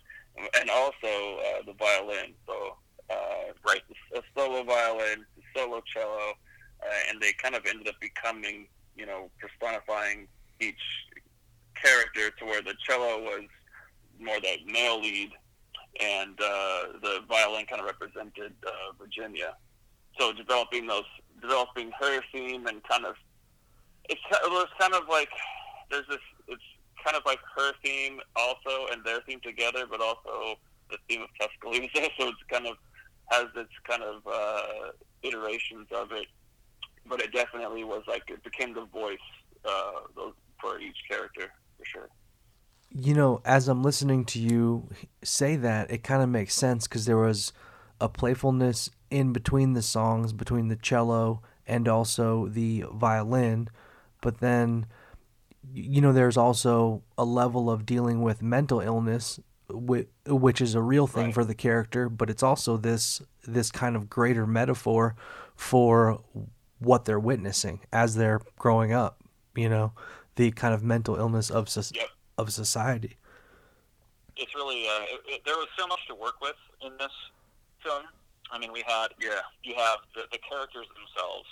and 0.60 0.70
also 0.70 1.08
uh, 1.08 1.62
the 1.66 1.74
violin. 1.74 2.34
So 2.46 2.78
uh, 3.10 3.54
right, 3.66 3.82
a 4.16 4.22
solo 4.36 4.64
violin, 4.64 5.26
solo 5.56 5.82
cello, 5.94 6.34
uh, 6.84 7.10
and 7.10 7.22
they 7.22 7.34
kind 7.34 7.56
of 7.56 7.66
ended 7.66 7.88
up 7.88 7.96
becoming, 8.00 8.68
you 8.96 9.06
know, 9.06 9.30
personifying 9.40 10.28
each 10.60 10.76
character 11.76 12.32
to 12.38 12.46
where 12.46 12.62
the 12.62 12.74
cello 12.86 13.22
was 13.22 13.48
more 14.20 14.40
the 14.40 14.58
male 14.66 15.00
lead, 15.00 15.32
and 16.02 16.40
uh, 16.42 16.82
the 17.02 17.20
violin 17.28 17.66
kind 17.66 17.82
of 17.82 17.86
represented 17.86 18.54
uh, 18.66 18.72
Virginia. 19.00 19.56
So 20.20 20.34
developing 20.34 20.88
those, 20.88 21.06
developing 21.42 21.92
her 22.00 22.22
theme 22.32 22.66
and 22.66 22.84
kind 22.84 23.06
of, 23.06 23.16
it's, 24.10 24.22
it 24.32 24.52
was 24.52 24.68
kind 24.80 24.94
of 24.94 25.04
like 25.10 25.30
there's 25.92 26.08
this, 26.10 26.18
it's 26.48 26.62
kind 27.08 27.16
of 27.18 27.24
like 27.26 27.40
her 27.56 27.72
theme 27.84 28.20
also 28.36 28.88
and 28.92 29.04
their 29.06 29.22
theme 29.22 29.40
together, 29.40 29.86
but 29.90 30.02
also 30.02 30.60
the 30.92 30.98
theme 31.08 31.22
of 31.22 31.30
Tuscaloosa. 31.40 32.10
So 32.20 32.28
it's 32.28 32.38
kind 32.52 32.68
of 32.68 32.76
has 33.28 33.46
its 33.56 33.72
kind 33.88 34.04
of 34.04 34.22
uh, 34.26 34.92
iterations 35.24 35.88
of 35.92 36.12
it, 36.12 36.28
but 37.08 37.22
it 37.22 37.32
definitely 37.32 37.84
was 37.84 38.04
like 38.08 38.24
it 38.28 38.44
became 38.44 38.74
the 38.74 38.86
voice 38.86 39.18
uh, 39.66 40.32
for 40.60 40.80
each 40.80 40.98
character 41.10 41.52
for 41.78 41.86
sure. 41.86 42.10
You 42.94 43.14
know, 43.14 43.42
as 43.46 43.68
I'm 43.68 43.84
listening 43.84 44.26
to 44.26 44.40
you 44.40 44.90
say 45.24 45.56
that, 45.58 45.92
it 45.92 46.04
kind 46.04 46.22
of 46.22 46.30
makes 46.30 46.56
sense 46.56 46.88
because 46.88 47.06
there 47.06 47.18
was 47.18 47.54
a 48.02 48.10
playfulness 48.10 48.90
in 49.10 49.34
between 49.34 49.74
the 49.74 49.82
songs, 49.82 50.34
between 50.34 50.68
the 50.68 50.76
cello 50.76 51.42
and 51.66 51.88
also 51.88 52.48
the 52.48 52.86
violin, 52.94 53.70
but 54.22 54.40
then 54.40 54.86
you 55.74 56.02
know, 56.02 56.14
there's 56.14 56.38
also 56.38 57.04
a 57.18 57.26
level 57.26 57.70
of 57.70 57.86
dealing 57.86 58.22
with 58.22 58.42
mental 58.42 58.80
illness, 58.80 59.40
which 59.70 60.62
is 60.62 60.76
a 60.76 60.82
real 60.82 61.08
thing 61.08 61.26
right. 61.26 61.34
for 61.34 61.46
the 61.46 61.56
character, 61.56 62.10
but 62.10 62.30
it's 62.30 62.44
also 62.44 62.78
this 62.78 63.22
this 63.46 63.72
kind 63.72 63.96
of 63.96 64.10
greater 64.10 64.46
metaphor 64.46 65.16
for 65.56 66.22
what 66.80 67.06
they're 67.06 67.20
witnessing 67.20 67.80
as 67.92 68.16
they're 68.16 68.42
growing 68.58 68.94
up. 68.94 69.24
You 69.56 69.70
know, 69.70 69.94
the 70.36 70.52
kind 70.52 70.74
of 70.74 70.84
mental 70.84 71.16
illness 71.16 71.50
of 71.50 71.68
yep. 71.94 72.10
of 72.38 72.54
society. 72.54 73.18
It's 74.36 74.54
really 74.56 74.88
uh, 74.88 75.04
it, 75.04 75.22
it, 75.28 75.42
there 75.46 75.56
was 75.56 75.68
so 75.78 75.88
much 75.88 76.00
to 76.08 76.16
work 76.16 76.40
with 76.42 76.56
in 76.82 76.92
this 77.00 77.12
film. 77.84 78.04
I 78.52 78.60
mean, 78.60 78.72
we 78.72 78.84
had 78.88 79.08
yeah, 79.20 79.42
you 79.64 79.76
have 79.76 80.00
the, 80.16 80.24
the 80.32 80.38
characters 80.38 80.88
themselves 80.96 81.48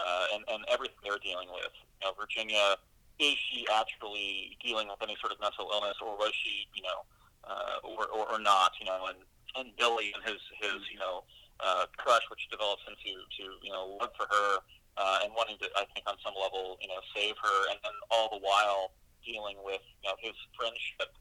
uh, 0.00 0.26
and 0.34 0.44
and 0.48 0.64
everything 0.70 0.96
they're 1.02 1.18
dealing 1.22 1.48
with. 1.48 1.72
You 2.02 2.08
know, 2.08 2.12
Virginia, 2.18 2.76
is 3.18 3.36
she 3.50 3.66
actually 3.72 4.56
dealing 4.64 4.88
with 4.88 5.00
any 5.02 5.16
sort 5.20 5.32
of 5.32 5.40
mental 5.40 5.70
illness, 5.72 5.96
or 6.04 6.16
was 6.16 6.32
she, 6.34 6.68
you 6.74 6.82
know, 6.82 7.04
uh, 7.44 7.80
or, 7.82 8.06
or 8.08 8.36
or 8.36 8.38
not? 8.38 8.72
You 8.80 8.86
know, 8.86 9.08
and 9.08 9.18
and 9.56 9.76
Billy 9.76 10.12
and 10.14 10.22
his 10.24 10.40
his 10.60 10.80
you 10.92 10.98
know 10.98 11.24
uh, 11.60 11.86
crush, 11.96 12.22
which 12.28 12.48
develops 12.50 12.82
into 12.88 13.16
to 13.40 13.44
you 13.62 13.72
know 13.72 13.96
love 14.00 14.12
for 14.16 14.26
her 14.28 14.60
uh, 14.96 15.24
and 15.24 15.32
wanting 15.36 15.56
to, 15.60 15.68
I 15.76 15.84
think, 15.92 16.08
on 16.08 16.16
some 16.24 16.32
level, 16.36 16.80
you 16.80 16.88
know, 16.88 17.00
save 17.12 17.36
her, 17.36 17.58
and 17.70 17.78
then 17.84 17.96
all 18.10 18.32
the 18.32 18.40
while 18.40 18.92
dealing 19.24 19.56
with 19.64 19.82
you 20.02 20.08
know 20.08 20.16
his 20.20 20.36
friendship, 20.56 21.12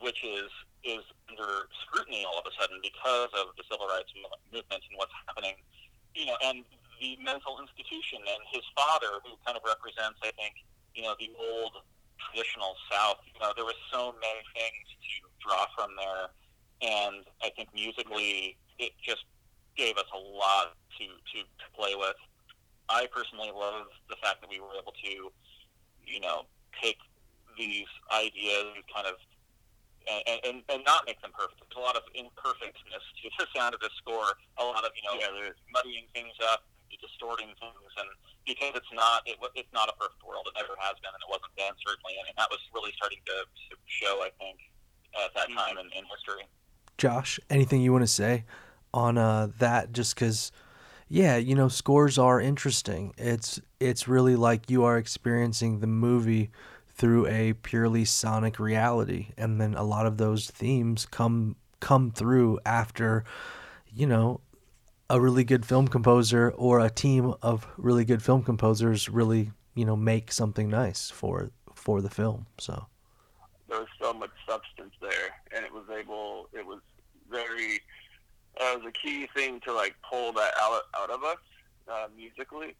which 0.00 0.24
is 0.24 0.48
is 0.84 1.04
under 1.28 1.68
scrutiny 1.84 2.24
all 2.24 2.40
of 2.40 2.46
a 2.48 2.54
sudden 2.56 2.80
because 2.80 3.28
of 3.36 3.52
the 3.60 3.64
civil 3.68 3.84
rights 3.84 4.08
movement 4.48 4.80
and 4.80 4.96
what's 4.96 5.12
happening, 5.28 5.56
you 6.16 6.24
know, 6.24 6.36
and 6.44 6.64
the 7.00 7.16
mental 7.20 7.60
institution 7.60 8.20
and 8.24 8.40
his 8.48 8.64
father, 8.72 9.20
who 9.24 9.36
kind 9.44 9.56
of 9.56 9.64
represents, 9.64 10.16
I 10.24 10.32
think, 10.36 10.56
you 10.94 11.02
know, 11.02 11.14
the 11.18 11.30
old 11.38 11.72
traditional 12.18 12.74
South. 12.90 13.18
You 13.34 13.40
know, 13.40 13.52
there 13.56 13.64
were 13.64 13.78
so 13.92 14.14
many 14.20 14.42
things 14.54 14.86
to 14.90 15.28
draw 15.40 15.66
from 15.76 15.96
there, 15.96 16.30
and 16.82 17.24
I 17.42 17.50
think 17.56 17.68
musically, 17.74 18.56
it 18.78 18.92
just 19.02 19.24
gave 19.76 19.96
us 19.96 20.08
a 20.12 20.18
lot 20.18 20.76
to, 20.98 21.04
to, 21.06 21.38
to 21.42 21.66
play 21.76 21.94
with. 21.94 22.16
I 22.88 23.06
personally 23.14 23.52
love 23.54 23.86
the 24.08 24.16
fact 24.18 24.42
that 24.42 24.50
we 24.50 24.58
were 24.58 24.74
able 24.74 24.92
to, 24.92 25.30
you 26.04 26.20
know, 26.20 26.46
take 26.82 26.98
these 27.56 27.86
ideas 28.10 28.74
and 28.74 28.84
kind 28.90 29.06
of 29.06 29.14
and, 30.08 30.40
and, 30.42 30.56
and 30.72 30.80
not 30.88 31.04
make 31.04 31.20
them 31.20 31.30
perfect. 31.30 31.60
There's 31.60 31.76
a 31.76 31.84
lot 31.84 31.94
of 31.94 32.02
imperfectness 32.16 33.04
to 33.20 33.28
the 33.36 33.46
sound 33.52 33.76
of 33.76 33.80
the 33.84 33.92
score. 34.00 34.32
A 34.58 34.64
lot 34.64 34.82
of 34.82 34.90
you 34.96 35.04
know 35.04 35.14
yeah, 35.20 35.52
muddying 35.70 36.08
things 36.16 36.34
up, 36.50 36.64
distorting 36.88 37.52
things, 37.60 37.92
and 38.00 38.10
because 38.50 38.74
it's 38.74 38.92
not 38.92 39.22
it, 39.26 39.38
it's 39.54 39.72
not 39.72 39.88
a 39.88 39.94
perfect 39.94 40.26
world. 40.26 40.46
It 40.50 40.58
never 40.58 40.74
has 40.80 40.98
been, 40.98 41.14
and 41.14 41.22
it 41.22 41.30
wasn't 41.30 41.54
then 41.56 41.72
certainly. 41.86 42.18
And, 42.18 42.26
and 42.28 42.36
that 42.36 42.50
was 42.50 42.58
really 42.74 42.90
starting 42.96 43.22
to, 43.26 43.46
show, 43.86 44.22
I 44.22 44.30
think, 44.38 44.58
at 45.14 45.34
that 45.34 45.48
time 45.54 45.78
in, 45.78 45.86
in 45.86 46.04
history. 46.10 46.46
Josh, 46.98 47.38
anything 47.48 47.80
you 47.80 47.92
want 47.92 48.02
to 48.02 48.10
say 48.10 48.44
on 48.92 49.18
uh, 49.18 49.48
that? 49.58 49.92
Just 49.92 50.14
because, 50.14 50.52
yeah, 51.08 51.36
you 51.36 51.54
know, 51.54 51.68
scores 51.68 52.18
are 52.18 52.40
interesting. 52.40 53.14
It's 53.16 53.60
it's 53.78 54.08
really 54.08 54.36
like 54.36 54.68
you 54.68 54.84
are 54.84 54.98
experiencing 54.98 55.80
the 55.80 55.86
movie 55.86 56.50
through 56.94 57.26
a 57.28 57.54
purely 57.54 58.04
sonic 58.04 58.58
reality, 58.58 59.28
and 59.36 59.60
then 59.60 59.74
a 59.74 59.84
lot 59.84 60.06
of 60.06 60.18
those 60.18 60.50
themes 60.50 61.06
come 61.06 61.56
come 61.80 62.10
through 62.10 62.58
after, 62.66 63.24
you 63.94 64.06
know, 64.06 64.40
a 65.10 65.20
really 65.20 65.42
good 65.42 65.66
film 65.66 65.88
composer 65.88 66.50
or 66.56 66.78
a 66.78 66.88
team 66.88 67.34
of 67.42 67.66
really 67.76 68.04
good 68.04 68.22
film 68.22 68.44
composers 68.44 69.08
really 69.08 69.50
you 69.74 69.84
know 69.84 69.96
make 69.96 70.32
something 70.32 70.70
nice 70.70 71.10
for 71.10 71.50
for 71.74 72.00
the 72.00 72.10
film. 72.10 72.46
So 72.58 72.86
there 73.68 73.80
was 73.80 73.88
so 74.00 74.12
much 74.12 74.30
substance 74.48 74.94
there, 75.00 75.30
and 75.54 75.64
it 75.64 75.72
was 75.72 75.84
able. 75.90 76.48
It 76.52 76.64
was 76.64 76.80
very. 77.30 77.80
Uh, 78.60 78.74
it 78.74 78.82
was 78.82 78.86
a 78.88 79.06
key 79.06 79.28
thing 79.34 79.60
to 79.60 79.72
like 79.72 79.94
pull 80.08 80.32
that 80.32 80.52
out 80.60 80.82
out 80.96 81.10
of 81.10 81.24
us 81.24 81.38
uh, 81.88 82.06
musically, 82.16 82.74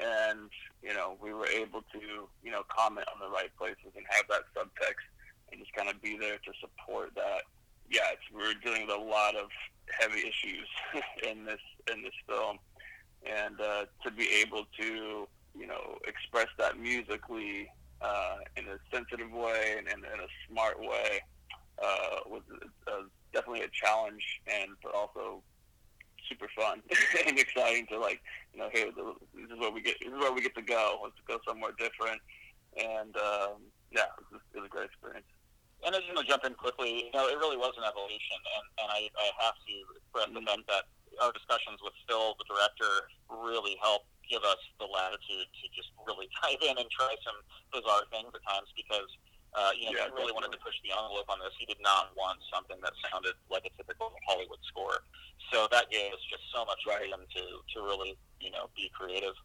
and 0.00 0.50
you 0.82 0.94
know 0.94 1.16
we 1.22 1.32
were 1.32 1.46
able 1.46 1.82
to 1.92 2.28
you 2.42 2.50
know 2.50 2.62
comment 2.68 3.06
on 3.12 3.20
the 3.20 3.32
right 3.32 3.50
places 3.58 3.92
and 3.96 4.04
have 4.08 4.24
that 4.28 4.42
subtext 4.56 5.04
and 5.50 5.60
just 5.60 5.72
kind 5.74 5.88
of 5.88 6.00
be 6.00 6.16
there 6.16 6.38
to 6.38 6.52
support 6.60 7.10
that. 7.14 7.42
Yeah, 7.90 8.00
we're 8.32 8.54
dealing 8.54 8.86
with 8.86 8.96
a 8.96 9.00
lot 9.00 9.36
of 9.36 9.48
heavy 10.00 10.20
issues 10.20 10.68
in 11.30 11.44
this 11.44 11.60
in 11.92 12.02
this 12.02 12.14
film, 12.28 12.58
and 13.26 13.60
uh, 13.60 13.84
to 14.02 14.10
be 14.10 14.28
able 14.40 14.64
to 14.80 15.28
you 15.56 15.66
know 15.66 15.98
express 16.06 16.48
that 16.58 16.78
musically 16.78 17.68
uh, 18.00 18.36
in 18.56 18.64
a 18.64 18.78
sensitive 18.92 19.30
way 19.30 19.76
and, 19.78 19.86
and 19.88 20.04
in 20.04 20.20
a 20.20 20.28
smart 20.48 20.80
way 20.80 21.20
uh, 21.82 22.20
was 22.26 22.42
uh, 22.86 23.02
definitely 23.32 23.62
a 23.62 23.70
challenge, 23.72 24.40
and 24.46 24.70
but 24.82 24.94
also 24.94 25.42
super 26.28 26.48
fun 26.56 26.80
and 27.26 27.38
exciting 27.38 27.86
to 27.86 27.98
like 27.98 28.20
you 28.54 28.58
know 28.58 28.68
hey 28.72 28.84
this 28.84 29.50
is 29.52 29.58
where 29.60 29.70
we 29.70 29.82
get 29.82 29.94
this 30.00 30.08
is 30.08 30.18
where 30.18 30.32
we 30.32 30.40
get 30.40 30.54
to 30.54 30.62
go. 30.62 30.98
Let's 31.02 31.16
go 31.26 31.38
somewhere 31.46 31.72
different. 31.78 32.20
And 32.76 33.16
um, 33.16 33.62
yeah 33.92 34.10
it 34.18 34.32
was, 34.32 34.40
it 34.54 34.58
was 34.58 34.66
a 34.66 34.68
great 34.68 34.86
experience 34.86 35.26
and 35.84 35.94
I 35.94 36.00
just 36.00 36.10
want 36.10 36.24
to 36.24 36.30
jump 36.30 36.44
in 36.48 36.56
quickly. 36.56 37.08
You 37.08 37.14
know, 37.14 37.28
it 37.28 37.36
really 37.36 37.60
was 37.60 37.76
an 37.76 37.84
evolution, 37.84 38.40
and, 38.40 38.64
and 38.84 38.88
I, 38.88 39.00
I 39.20 39.28
have 39.44 39.56
to 39.56 39.74
express 40.00 40.28
the 40.32 40.42
fact 40.42 40.64
that 40.68 40.84
our 41.22 41.30
discussions 41.30 41.78
with 41.84 41.94
Phil, 42.08 42.34
the 42.40 42.46
director, 42.48 43.08
really 43.30 43.76
helped 43.78 44.08
give 44.24 44.42
us 44.42 44.58
the 44.80 44.88
latitude 44.88 45.46
to 45.46 45.64
just 45.76 45.92
really 46.08 46.26
dive 46.42 46.60
in 46.64 46.80
and 46.80 46.88
try 46.88 47.12
some 47.22 47.38
bizarre 47.70 48.08
things 48.08 48.32
at 48.32 48.42
times 48.48 48.72
because 48.72 49.08
uh, 49.54 49.70
you 49.78 49.86
know, 49.86 49.94
yeah, 49.94 50.10
he 50.10 50.18
really 50.18 50.34
definitely. 50.34 50.34
wanted 50.34 50.50
to 50.50 50.60
push 50.66 50.74
the 50.82 50.90
envelope 50.90 51.30
on 51.30 51.38
this. 51.38 51.54
He 51.54 51.62
did 51.62 51.78
not 51.78 52.10
want 52.18 52.42
something 52.50 52.74
that 52.82 52.90
sounded 53.06 53.38
like 53.46 53.62
a 53.62 53.72
typical 53.78 54.10
Hollywood 54.26 54.58
score. 54.66 55.06
So 55.54 55.70
that 55.70 55.94
gave 55.94 56.10
us 56.10 56.18
just 56.26 56.42
so 56.50 56.66
much 56.66 56.82
freedom 56.82 57.22
to, 57.22 57.42
to 57.62 57.76
really, 57.86 58.18
you 58.42 58.50
know, 58.50 58.66
be 58.74 58.90
creative. 58.90 59.38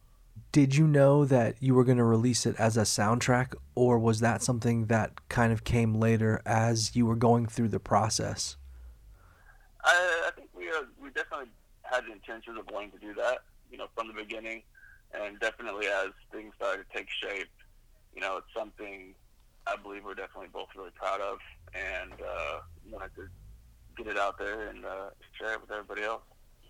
Did 0.52 0.74
you 0.74 0.88
know 0.88 1.24
that 1.24 1.56
you 1.60 1.74
were 1.74 1.84
going 1.84 1.98
to 1.98 2.04
release 2.04 2.44
it 2.44 2.56
as 2.58 2.76
a 2.76 2.82
soundtrack, 2.82 3.54
or 3.76 4.00
was 4.00 4.18
that 4.18 4.42
something 4.42 4.86
that 4.86 5.28
kind 5.28 5.52
of 5.52 5.62
came 5.62 5.94
later 5.94 6.42
as 6.44 6.96
you 6.96 7.06
were 7.06 7.14
going 7.14 7.46
through 7.46 7.68
the 7.68 7.78
process? 7.78 8.56
I, 9.84 10.24
I 10.26 10.30
think 10.34 10.50
we 10.52 10.68
uh, 10.68 10.82
we 11.00 11.10
definitely 11.10 11.50
had 11.82 12.04
the 12.04 12.12
intention 12.12 12.56
of 12.56 12.66
wanting 12.72 12.90
to 12.90 12.98
do 12.98 13.14
that, 13.14 13.38
you 13.70 13.78
know, 13.78 13.86
from 13.94 14.08
the 14.08 14.14
beginning, 14.14 14.62
and 15.14 15.38
definitely 15.38 15.86
as 15.86 16.10
things 16.32 16.52
started 16.56 16.84
to 16.90 16.96
take 16.96 17.06
shape, 17.22 17.48
you 18.14 18.20
know, 18.20 18.38
it's 18.38 18.52
something 18.56 19.14
I 19.68 19.76
believe 19.76 20.04
we're 20.04 20.14
definitely 20.14 20.48
both 20.52 20.68
really 20.76 20.90
proud 20.96 21.20
of, 21.20 21.38
and 21.74 22.12
uh, 22.12 22.60
wanted 22.90 23.14
to 23.14 23.28
get 23.96 24.08
it 24.08 24.18
out 24.18 24.36
there 24.36 24.68
and 24.68 24.84
uh, 24.84 25.10
share 25.38 25.52
it 25.52 25.60
with 25.60 25.70
everybody 25.70 26.02
else. 26.02 26.22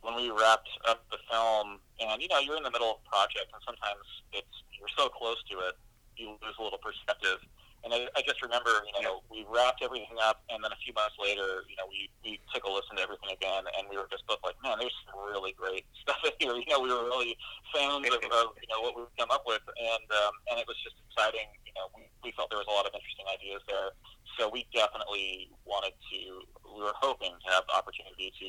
When 0.02 0.16
we 0.16 0.30
wrapped 0.30 0.70
up 0.88 1.04
the 1.10 1.18
film, 1.30 1.78
and 2.00 2.22
you 2.22 2.28
know, 2.28 2.40
you're 2.40 2.56
in 2.56 2.64
the 2.64 2.72
middle 2.72 2.96
of 2.96 3.04
a 3.04 3.08
project, 3.08 3.52
and 3.52 3.62
sometimes 3.64 4.04
it's 4.32 4.56
you're 4.72 4.92
so 4.96 5.08
close 5.08 5.36
to 5.52 5.60
it, 5.68 5.76
you 6.16 6.36
lose 6.40 6.56
a 6.58 6.62
little 6.62 6.80
perspective 6.80 7.40
and 7.84 7.94
I, 7.96 8.04
I 8.12 8.20
just 8.20 8.44
remember, 8.44 8.84
you 8.92 9.00
know, 9.00 9.24
we 9.32 9.48
wrapped 9.48 9.80
everything 9.80 10.20
up, 10.20 10.44
and 10.52 10.60
then 10.60 10.68
a 10.68 10.80
few 10.84 10.92
months 10.92 11.16
later, 11.16 11.64
you 11.64 11.76
know, 11.80 11.88
we, 11.88 12.12
we 12.20 12.36
took 12.52 12.64
a 12.68 12.70
listen 12.70 13.00
to 13.00 13.02
everything 13.02 13.32
again, 13.32 13.64
and 13.64 13.88
we 13.88 13.96
were 13.96 14.08
just 14.12 14.26
both 14.28 14.40
like, 14.44 14.56
man, 14.60 14.76
there's 14.76 14.92
some 15.08 15.16
really 15.24 15.56
great 15.56 15.88
stuff 16.04 16.20
in 16.24 16.36
here. 16.36 16.56
You 16.60 16.68
know, 16.68 16.80
we 16.84 16.92
were 16.92 17.08
really 17.08 17.40
fans 17.72 18.04
of, 18.04 18.20
of 18.20 18.46
you 18.60 18.68
know 18.68 18.84
what 18.84 18.92
we've 18.96 19.14
come 19.16 19.32
up 19.32 19.48
with, 19.48 19.64
and 19.64 20.06
um, 20.12 20.34
and 20.52 20.60
it 20.60 20.68
was 20.68 20.76
just 20.84 21.00
exciting. 21.08 21.48
You 21.64 21.72
know, 21.72 21.88
we, 21.96 22.04
we 22.20 22.30
felt 22.36 22.52
there 22.52 22.60
was 22.60 22.68
a 22.68 22.76
lot 22.76 22.84
of 22.84 22.92
interesting 22.92 23.24
ideas 23.32 23.64
there, 23.64 23.96
so 24.36 24.52
we 24.52 24.68
definitely 24.76 25.48
wanted 25.64 25.96
to. 26.12 26.20
We 26.68 26.84
were 26.84 26.96
hoping 27.00 27.32
to 27.32 27.48
have 27.48 27.64
the 27.64 27.74
opportunity 27.80 28.28
to 28.28 28.48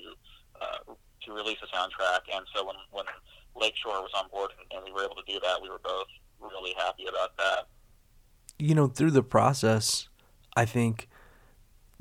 uh, 0.59 0.79
to 1.25 1.33
release 1.33 1.57
a 1.63 1.75
soundtrack, 1.75 2.21
and 2.33 2.45
so 2.55 2.65
when 2.65 2.75
when 2.91 3.05
Lakeshore 3.55 4.01
was 4.01 4.11
on 4.15 4.29
board 4.29 4.51
and, 4.57 4.77
and 4.77 4.85
we 4.85 4.91
were 4.91 5.03
able 5.03 5.15
to 5.15 5.27
do 5.27 5.39
that, 5.39 5.61
we 5.61 5.69
were 5.69 5.81
both 5.83 6.07
really 6.39 6.73
happy 6.77 7.05
about 7.07 7.37
that 7.37 7.67
you 8.61 8.75
know, 8.75 8.87
through 8.87 9.11
the 9.11 9.23
process, 9.23 10.07
I 10.55 10.65
think, 10.65 11.09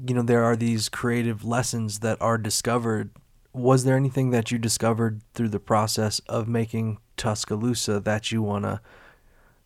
you 0.06 0.14
know, 0.14 0.22
there 0.22 0.44
are 0.44 0.56
these 0.56 0.90
creative 0.90 1.42
lessons 1.42 2.00
that 2.00 2.20
are 2.20 2.36
discovered. 2.36 3.10
Was 3.54 3.84
there 3.84 3.96
anything 3.96 4.30
that 4.30 4.50
you 4.50 4.58
discovered 4.58 5.22
through 5.32 5.48
the 5.48 5.58
process 5.58 6.18
of 6.28 6.48
making 6.48 6.98
Tuscaloosa 7.16 7.98
that 8.00 8.30
you 8.30 8.42
want 8.42 8.64
to, 8.64 8.80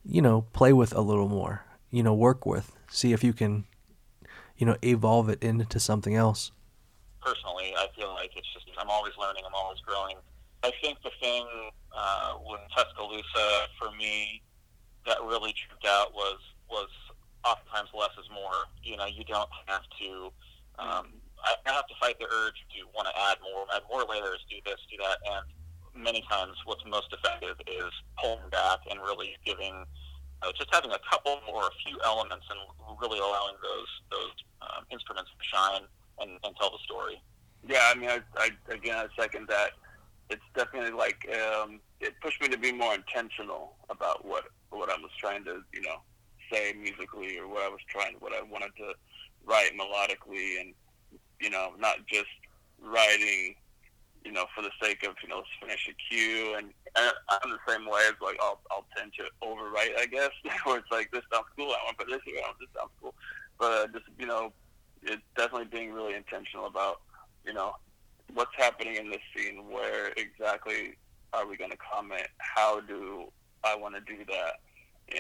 you 0.04 0.22
know, 0.22 0.42
play 0.52 0.72
with 0.72 0.94
a 0.94 1.00
little 1.00 1.28
more, 1.28 1.64
you 1.90 2.02
know, 2.02 2.14
work 2.14 2.46
with, 2.46 2.72
see 2.88 3.12
if 3.12 3.24
you 3.24 3.32
can, 3.32 3.64
you 4.56 4.64
know, 4.64 4.76
evolve 4.82 5.28
it 5.28 5.42
into 5.42 5.80
something 5.80 6.14
else? 6.14 6.52
Personally, 7.64 7.76
I 7.76 7.98
feel 7.98 8.12
like 8.14 8.30
it's 8.36 8.46
just, 8.52 8.66
I'm 8.78 8.90
always 8.90 9.12
learning, 9.18 9.42
I'm 9.46 9.54
always 9.54 9.80
growing. 9.80 10.16
I 10.62 10.72
think 10.82 10.98
the 11.02 11.10
thing 11.20 11.46
uh, 11.96 12.34
with 12.44 12.60
Tuscaloosa 12.74 13.68
for 13.78 13.90
me 13.96 14.42
that 15.06 15.18
really 15.22 15.52
tripped 15.52 15.86
out 15.86 16.14
was 16.14 16.38
was 16.70 16.88
oftentimes 17.44 17.90
less 17.92 18.10
is 18.18 18.28
more. 18.32 18.64
You 18.82 18.96
know, 18.96 19.06
you 19.06 19.24
don't 19.24 19.48
have 19.66 19.82
to. 20.00 20.32
Um, 20.78 21.06
I, 21.44 21.54
have 21.66 21.86
to 21.86 21.94
fight 22.00 22.18
the 22.18 22.24
urge 22.24 22.56
to 22.72 22.88
want 22.96 23.08
to 23.08 23.14
add 23.28 23.36
more, 23.44 23.66
add 23.76 23.82
more 23.90 24.08
layers, 24.08 24.40
do 24.48 24.56
this, 24.64 24.80
do 24.90 24.96
that, 24.96 25.20
and 25.28 25.44
many 25.92 26.24
times 26.30 26.56
what's 26.64 26.82
most 26.88 27.12
effective 27.12 27.60
is 27.68 27.92
pulling 28.16 28.48
back 28.50 28.80
and 28.90 28.98
really 29.00 29.36
giving, 29.44 29.84
uh, 30.40 30.52
just 30.56 30.72
having 30.72 30.90
a 30.90 31.02
couple 31.04 31.38
more, 31.46 31.68
a 31.68 31.76
few 31.84 32.00
elements, 32.02 32.46
and 32.48 32.58
really 32.98 33.20
allowing 33.20 33.54
those 33.60 33.90
those 34.10 34.36
um, 34.62 34.84
instruments 34.90 35.30
to 35.36 35.44
shine 35.44 35.84
and, 36.20 36.40
and 36.42 36.56
tell 36.56 36.70
the 36.70 36.80
story. 36.84 37.20
Yeah, 37.66 37.90
I 37.90 37.94
mean, 37.94 38.10
I, 38.10 38.20
I 38.36 38.50
again, 38.72 38.96
I 38.96 39.06
second 39.20 39.48
that. 39.48 39.70
It's 40.30 40.42
definitely 40.54 40.92
like 40.92 41.28
um, 41.30 41.80
it 42.00 42.14
pushed 42.20 42.40
me 42.40 42.48
to 42.48 42.58
be 42.58 42.72
more 42.72 42.94
intentional 42.94 43.74
about 43.90 44.24
what 44.24 44.44
what 44.70 44.90
I 44.90 44.96
was 44.96 45.10
trying 45.18 45.44
to, 45.44 45.62
you 45.72 45.82
know, 45.82 45.96
say 46.52 46.74
musically 46.74 47.38
or 47.38 47.48
what 47.48 47.62
I 47.62 47.68
was 47.68 47.80
trying, 47.88 48.16
what 48.18 48.32
I 48.32 48.42
wanted 48.42 48.70
to 48.78 48.92
write 49.46 49.70
melodically, 49.78 50.60
and 50.60 50.74
you 51.40 51.50
know, 51.50 51.72
not 51.78 51.96
just 52.06 52.28
writing, 52.82 53.54
you 54.24 54.32
know, 54.32 54.44
for 54.54 54.62
the 54.62 54.70
sake 54.82 55.02
of 55.04 55.14
you 55.22 55.28
know, 55.28 55.36
let's 55.36 55.48
finish 55.60 55.88
a 55.88 56.14
cue, 56.14 56.54
and, 56.56 56.66
and 56.96 57.12
I'm 57.28 57.50
the 57.50 57.58
same 57.68 57.86
way. 57.86 58.00
It's 58.08 58.20
like 58.20 58.36
I'll 58.42 58.60
I'll 58.70 58.86
tend 58.96 59.12
to 59.18 59.24
overwrite, 59.42 59.98
I 59.98 60.06
guess, 60.10 60.30
where 60.64 60.78
it's 60.78 60.90
like 60.90 61.10
this 61.12 61.22
sounds 61.32 61.46
cool. 61.56 61.66
I 61.66 61.84
want 61.84 61.98
to 61.98 62.04
put 62.04 62.12
this 62.12 62.22
here. 62.26 62.36
I 62.42 62.48
want 62.48 62.58
this 62.58 62.68
sounds 62.76 62.92
cool, 63.00 63.14
but 63.58 63.92
just 63.92 64.06
you 64.18 64.26
know, 64.26 64.52
it's 65.02 65.22
definitely 65.36 65.68
being 65.68 65.92
really 65.92 66.14
intentional 66.14 66.66
about 66.66 67.00
you 67.44 67.52
know 67.52 67.72
what's 68.32 68.54
happening 68.56 68.96
in 68.96 69.10
this 69.10 69.20
scene. 69.34 69.68
Where 69.68 70.12
exactly 70.16 70.96
are 71.32 71.46
we 71.46 71.56
going 71.56 71.70
to 71.70 71.76
comment? 71.76 72.26
How 72.38 72.80
do 72.80 73.30
I 73.62 73.74
want 73.76 73.94
to 73.94 74.00
do 74.00 74.24
that? 74.24 74.60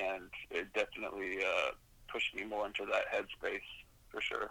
And 0.02 0.30
it 0.50 0.72
definitely 0.72 1.38
uh, 1.40 1.72
pushed 2.10 2.34
me 2.34 2.44
more 2.44 2.66
into 2.66 2.86
that 2.86 3.04
headspace 3.12 3.60
for 4.08 4.20
sure. 4.20 4.50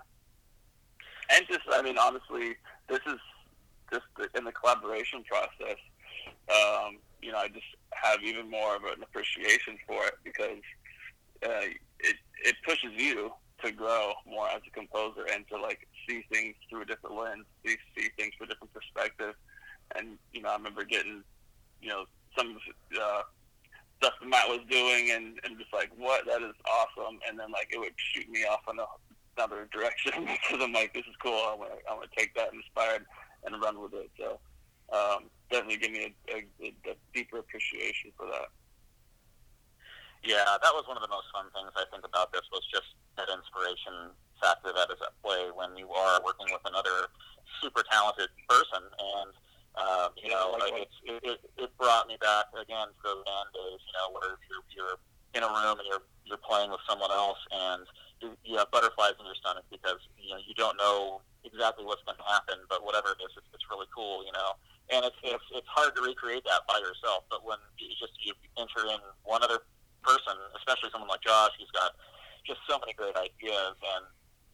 And 1.29 1.45
just, 1.47 1.61
I 1.71 1.81
mean, 1.81 1.97
honestly, 1.97 2.55
this 2.89 2.99
is 3.07 3.19
just 3.91 4.05
in 4.35 4.43
the 4.43 4.51
collaboration 4.51 5.23
process. 5.23 5.77
Um, 6.49 6.97
you 7.21 7.31
know, 7.31 7.37
I 7.37 7.47
just 7.47 7.65
have 7.91 8.21
even 8.23 8.49
more 8.49 8.75
of 8.75 8.83
an 8.83 9.01
appreciation 9.01 9.77
for 9.87 10.05
it 10.05 10.15
because 10.23 10.61
uh, 11.45 11.67
it 11.99 12.17
it 12.43 12.55
pushes 12.65 12.91
you 12.95 13.31
to 13.63 13.71
grow 13.71 14.13
more 14.25 14.47
as 14.49 14.61
a 14.67 14.71
composer 14.71 15.25
and 15.31 15.47
to 15.47 15.59
like 15.59 15.87
see 16.07 16.23
things 16.31 16.55
through 16.69 16.81
a 16.81 16.85
different 16.85 17.15
lens, 17.15 17.45
see 17.65 17.75
see 17.97 18.09
things 18.17 18.33
from 18.37 18.45
a 18.45 18.49
different 18.49 18.73
perspective. 18.73 19.35
And 19.95 20.17
you 20.31 20.41
know, 20.41 20.49
I 20.49 20.55
remember 20.55 20.83
getting 20.83 21.23
you 21.81 21.89
know 21.89 22.05
some 22.37 22.57
uh, 22.99 23.21
stuff 23.99 24.13
that 24.19 24.27
Matt 24.27 24.47
was 24.49 24.61
doing, 24.69 25.11
and 25.11 25.39
and 25.43 25.57
just 25.57 25.73
like 25.73 25.91
what 25.97 26.25
that 26.25 26.41
is 26.41 26.55
awesome, 26.67 27.19
and 27.27 27.39
then 27.39 27.51
like 27.51 27.69
it 27.71 27.79
would 27.79 27.93
shoot 27.97 28.29
me 28.29 28.43
off 28.43 28.61
in 28.69 28.77
another 29.37 29.67
direction 29.73 30.13
because 30.25 30.59
I'm 30.61 30.73
like 30.73 30.93
this 30.93 31.05
is 31.07 31.15
cool. 31.21 31.33
I 31.33 31.55
want 31.55 31.71
I 31.89 31.93
want 31.93 32.11
to 32.11 32.19
take 32.19 32.33
that 32.35 32.53
inspired 32.53 33.05
and 33.45 33.61
run 33.61 33.81
with 33.81 33.93
it. 33.93 34.09
So 34.19 34.39
um, 34.91 35.29
definitely 35.49 35.77
give 35.77 35.91
me 35.91 36.15
a, 36.29 36.35
a, 36.35 36.67
a 36.91 36.95
deeper 37.13 37.39
appreciation 37.39 38.11
for 38.17 38.27
that. 38.27 38.47
Yeah, 40.23 40.43
that 40.47 40.71
was 40.71 40.87
one 40.87 40.95
of 40.95 41.03
the 41.03 41.11
most 41.11 41.27
fun 41.35 41.51
things 41.51 41.75
I 41.75 41.83
think 41.91 42.07
about 42.07 42.31
this 42.31 42.47
was 42.51 42.63
just 42.71 42.95
that 43.17 43.29
inspiration 43.29 44.13
factor 44.41 44.73
that 44.75 44.91
is 44.91 44.99
at 44.99 45.13
play 45.23 45.49
when 45.55 45.75
you 45.77 45.87
are 45.89 46.19
working 46.23 46.47
with 46.51 46.63
another 46.65 47.07
super 47.61 47.83
talented 47.87 48.29
person 48.49 48.83
and 48.83 49.31
um, 49.73 50.13
you 50.21 50.29
know, 50.29 50.53
like 50.53 50.85
it's, 50.85 50.97
it, 51.01 51.17
it, 51.25 51.39
it 51.57 51.69
brought 51.81 52.05
me 52.05 52.13
back 52.21 52.45
again 52.53 52.93
to 52.93 53.01
those 53.01 53.25
band 53.25 53.49
days, 53.57 53.81
you 53.81 53.93
know, 53.97 54.13
where 54.13 54.37
you're, 54.45 54.61
you're 54.69 54.97
in 55.33 55.41
a 55.41 55.49
room 55.49 55.81
and 55.81 55.87
you're, 55.89 56.05
you're 56.29 56.41
playing 56.45 56.69
with 56.69 56.81
someone 56.85 57.09
else 57.09 57.41
and 57.49 57.81
you, 58.21 58.37
you 58.45 58.53
have 58.61 58.69
butterflies 58.69 59.17
in 59.17 59.25
your 59.25 59.33
stomach 59.41 59.65
because, 59.73 59.97
you 60.21 60.29
know, 60.29 60.37
you 60.45 60.53
don't 60.53 60.77
know 60.77 61.25
exactly 61.41 61.81
what's 61.89 62.05
going 62.05 62.21
to 62.21 62.29
happen, 62.29 62.61
but 62.69 62.85
whatever 62.85 63.17
it 63.17 63.19
is, 63.25 63.33
it's, 63.33 63.49
it's 63.49 63.65
really 63.73 63.89
cool, 63.89 64.21
you 64.21 64.31
know. 64.37 64.53
And 64.93 65.01
it's, 65.09 65.17
it's, 65.25 65.47
it's 65.57 65.69
hard 65.73 65.97
to 65.97 66.05
recreate 66.05 66.45
that 66.45 66.69
by 66.69 66.77
yourself, 66.77 67.25
but 67.33 67.41
when 67.41 67.57
you 67.81 67.89
just, 67.97 68.13
you 68.21 68.37
enter 68.61 68.85
in 68.85 69.01
one 69.25 69.41
other 69.41 69.65
person, 70.05 70.37
especially 70.53 70.93
someone 70.93 71.09
like 71.09 71.25
Josh, 71.25 71.57
who's 71.57 71.73
got 71.73 71.97
just 72.45 72.59
so 72.69 72.77
many 72.79 72.93
great 72.93 73.15
ideas 73.15 73.75
and, 73.95 74.05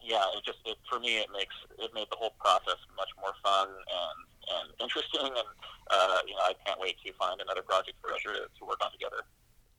yeah, 0.02 0.24
it 0.36 0.44
just 0.44 0.58
it 0.64 0.78
for 0.88 0.98
me 0.98 1.18
it 1.18 1.28
makes 1.32 1.54
it 1.78 1.90
made 1.94 2.06
the 2.10 2.16
whole 2.16 2.34
process 2.40 2.76
much 2.96 3.08
more 3.20 3.32
fun 3.42 3.68
and 3.68 4.18
and 4.48 4.72
interesting, 4.80 5.26
and 5.26 5.48
uh, 5.90 6.18
you 6.26 6.34
know 6.34 6.42
I 6.42 6.54
can't 6.64 6.80
wait 6.80 6.96
to 7.04 7.12
find 7.14 7.40
another 7.40 7.62
project 7.62 7.98
for 8.00 8.12
us 8.12 8.22
to, 8.24 8.32
to 8.32 8.64
work 8.64 8.78
on 8.82 8.90
together. 8.92 9.22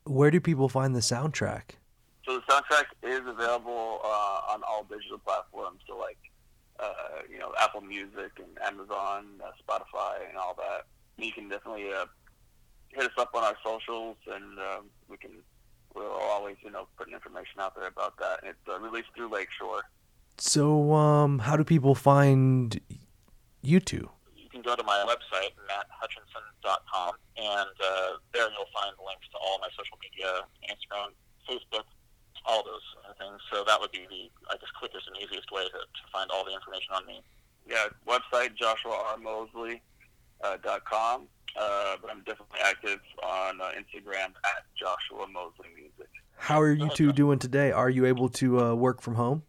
Where 0.04 0.30
do 0.30 0.40
people 0.40 0.68
find 0.68 0.94
the 0.94 1.00
soundtrack? 1.00 1.76
So 2.24 2.38
the 2.38 2.52
soundtrack 2.52 2.86
is 3.02 3.20
available 3.26 4.00
uh, 4.04 4.52
on 4.52 4.62
all 4.66 4.84
digital 4.84 5.18
platforms, 5.18 5.80
so 5.88 5.98
like 5.98 6.18
uh, 6.78 7.22
you 7.28 7.38
know 7.38 7.52
Apple 7.60 7.80
Music 7.80 8.32
and 8.38 8.58
Amazon, 8.64 9.26
uh, 9.44 9.50
Spotify, 9.60 10.28
and 10.28 10.38
all 10.38 10.54
that. 10.54 10.86
You 11.18 11.32
can 11.32 11.48
definitely 11.48 11.92
uh, 11.92 12.06
hit 12.88 13.04
us 13.04 13.18
up 13.18 13.30
on 13.34 13.42
our 13.42 13.56
socials, 13.64 14.16
and 14.26 14.58
um, 14.58 14.84
we 15.08 15.16
can 15.16 15.32
we'll 15.94 16.10
always 16.10 16.56
you 16.62 16.70
know 16.70 16.86
putting 16.96 17.14
information 17.14 17.60
out 17.60 17.74
there 17.74 17.86
about 17.86 18.18
that. 18.18 18.40
And 18.42 18.50
it's 18.50 18.68
uh, 18.68 18.78
released 18.80 19.08
through 19.16 19.30
Lakeshore. 19.32 19.82
So, 20.38 20.92
um, 20.92 21.40
how 21.40 21.56
do 21.56 21.64
people 21.64 21.94
find 21.94 22.80
you 23.60 23.80
two? 23.80 24.08
You 24.36 24.48
can 24.50 24.62
go 24.62 24.74
to 24.74 24.82
my 24.82 25.04
website, 25.06 25.52
matthutchinson.com, 25.68 27.14
and 27.36 27.70
uh, 27.84 28.10
there 28.32 28.48
you'll 28.50 28.72
find 28.74 28.94
links 29.04 29.28
to 29.32 29.38
all 29.38 29.58
my 29.60 29.68
social 29.76 29.98
media, 30.02 30.42
Instagram, 30.68 31.12
Facebook, 31.48 31.84
all 32.46 32.64
those 32.64 32.82
things. 33.18 33.38
So 33.52 33.62
that 33.66 33.80
would 33.80 33.92
be 33.92 34.06
the, 34.10 34.30
I 34.50 34.56
guess, 34.56 34.70
quickest 34.78 35.06
and 35.06 35.16
easiest 35.22 35.50
way 35.52 35.64
to, 35.64 35.70
to 35.70 36.02
find 36.12 36.30
all 36.30 36.44
the 36.44 36.52
information 36.52 36.94
on 36.94 37.06
me. 37.06 37.22
Yeah, 37.68 37.86
website, 38.08 38.56
joshuarmosley.com. 38.58 39.80
Uh, 40.42 40.56
dot 40.64 40.84
com. 40.84 41.28
Uh, 41.58 41.96
but 42.00 42.10
I'm 42.10 42.20
definitely 42.20 42.60
active 42.64 43.00
on 43.22 43.60
uh, 43.60 43.70
Instagram 43.76 44.28
at 44.44 44.64
Joshua 44.74 45.26
Mosley 45.28 45.68
Music. 45.74 46.08
How 46.36 46.60
are 46.60 46.72
you 46.72 46.88
two 46.90 47.12
doing 47.12 47.38
today? 47.38 47.70
Are 47.72 47.90
you 47.90 48.06
able 48.06 48.28
to 48.30 48.60
uh, 48.60 48.74
work 48.74 49.00
from 49.00 49.14
home? 49.14 49.42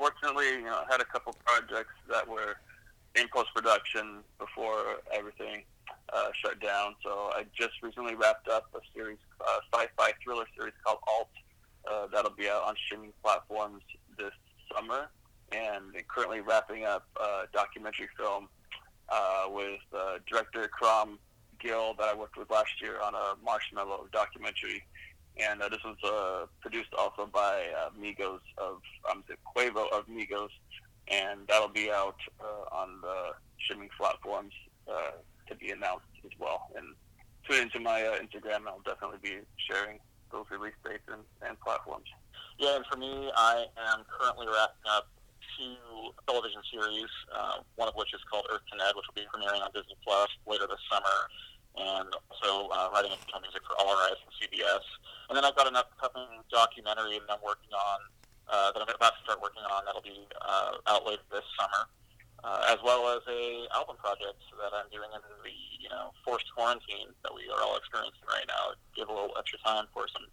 fortunately, 0.00 0.48
you 0.48 0.64
know, 0.64 0.80
I 0.80 0.90
had 0.90 1.02
a 1.02 1.04
couple 1.04 1.36
projects 1.44 1.94
that 2.08 2.26
were 2.26 2.56
in 3.14 3.28
post 3.28 3.50
production 3.54 4.24
before 4.38 5.00
everything 5.12 5.64
uh, 6.12 6.28
shut 6.32 6.58
down. 6.60 6.94
So 7.04 7.30
I 7.34 7.44
just 7.54 7.82
recently 7.82 8.14
wrapped 8.14 8.48
up 8.48 8.70
a 8.74 8.78
series, 8.94 9.18
uh, 9.40 9.58
sci-fi 9.72 10.12
thriller 10.24 10.46
series 10.56 10.72
called 10.84 11.00
Alt. 11.06 11.28
Uh, 11.90 12.06
that'll 12.12 12.32
be 12.32 12.48
out 12.48 12.62
on 12.64 12.74
streaming 12.86 13.12
platforms 13.22 13.82
this 14.18 14.32
summer, 14.74 15.10
and 15.52 15.92
currently 16.08 16.40
wrapping 16.40 16.84
up 16.84 17.06
a 17.20 17.44
documentary 17.52 18.08
film 18.16 18.48
uh, 19.10 19.44
with 19.50 19.80
uh, 19.94 20.18
director 20.30 20.66
Crom 20.68 21.18
Gill 21.60 21.94
that 21.98 22.08
I 22.08 22.14
worked 22.14 22.36
with 22.36 22.50
last 22.50 22.80
year 22.80 23.00
on 23.00 23.14
a 23.14 23.34
Marshmello 23.44 24.10
documentary 24.12 24.84
and 25.38 25.62
uh, 25.62 25.68
this 25.68 25.82
was 25.84 25.96
uh, 26.04 26.46
produced 26.60 26.92
also 26.96 27.26
by 27.26 27.66
uh, 27.78 27.90
Migos 27.98 28.40
of 28.58 28.80
um, 29.10 29.24
Quavo 29.56 29.90
of 29.92 30.06
Migos, 30.06 30.50
and 31.08 31.40
that'll 31.48 31.68
be 31.68 31.90
out 31.90 32.16
uh, 32.40 32.74
on 32.74 33.00
the 33.00 33.32
streaming 33.64 33.88
platforms 33.98 34.52
uh, 34.88 35.12
to 35.48 35.54
be 35.54 35.70
announced 35.70 36.06
as 36.24 36.30
well. 36.38 36.68
And 36.76 36.94
tune 37.48 37.62
into 37.62 37.80
my 37.80 38.02
uh, 38.02 38.18
Instagram, 38.18 38.66
I'll 38.66 38.82
definitely 38.84 39.18
be 39.22 39.38
sharing 39.70 39.98
those 40.32 40.44
release 40.50 40.74
dates 40.84 41.08
and, 41.10 41.22
and 41.46 41.58
platforms. 41.60 42.06
Yeah, 42.58 42.76
and 42.76 42.84
for 42.90 42.98
me, 42.98 43.30
I 43.34 43.64
am 43.92 44.04
currently 44.04 44.46
wrapping 44.46 44.86
up 44.90 45.08
two 45.58 46.12
television 46.28 46.60
series, 46.70 47.10
uh, 47.34 47.64
one 47.76 47.88
of 47.88 47.94
which 47.94 48.12
is 48.14 48.20
called 48.30 48.46
Earth 48.52 48.60
Ned, 48.76 48.92
which 48.94 49.06
will 49.08 49.24
be 49.24 49.26
premiering 49.32 49.64
on 49.64 49.70
Disney 49.74 49.96
Plus 50.04 50.28
later 50.46 50.66
this 50.68 50.80
summer 50.90 51.28
and 51.76 52.08
also 52.30 52.68
uh, 52.70 52.90
writing 52.92 53.12
original 53.12 53.40
music 53.40 53.62
for 53.66 53.74
All 53.78 53.94
Rise 53.94 54.18
and 54.20 54.32
CBS. 54.38 54.84
And 55.28 55.36
then 55.36 55.44
I've 55.44 55.56
got 55.56 55.68
an 55.68 55.76
upcoming 55.76 56.42
documentary 56.50 57.18
that 57.22 57.30
I'm 57.30 57.42
working 57.44 57.70
on, 57.70 57.98
uh, 58.50 58.72
that 58.72 58.82
I'm 58.82 58.90
about 58.90 59.14
to 59.14 59.22
start 59.22 59.38
working 59.40 59.62
on, 59.70 59.84
that'll 59.86 60.02
be 60.02 60.26
uh, 60.42 60.82
out 60.90 61.06
later 61.06 61.22
this 61.30 61.46
summer, 61.54 61.86
uh, 62.42 62.72
as 62.74 62.78
well 62.82 63.06
as 63.14 63.22
a 63.30 63.66
album 63.74 63.96
project 63.96 64.42
that 64.58 64.74
I'm 64.74 64.90
doing 64.90 65.10
in 65.14 65.22
the 65.22 65.54
you 65.78 65.88
know 65.88 66.12
forced 66.24 66.46
quarantine 66.54 67.14
that 67.22 67.32
we 67.34 67.48
are 67.52 67.62
all 67.62 67.76
experiencing 67.76 68.26
right 68.28 68.44
now. 68.48 68.74
Give 68.96 69.08
a 69.08 69.12
little 69.12 69.34
extra 69.38 69.58
time 69.60 69.86
for 69.94 70.06
some 70.12 70.26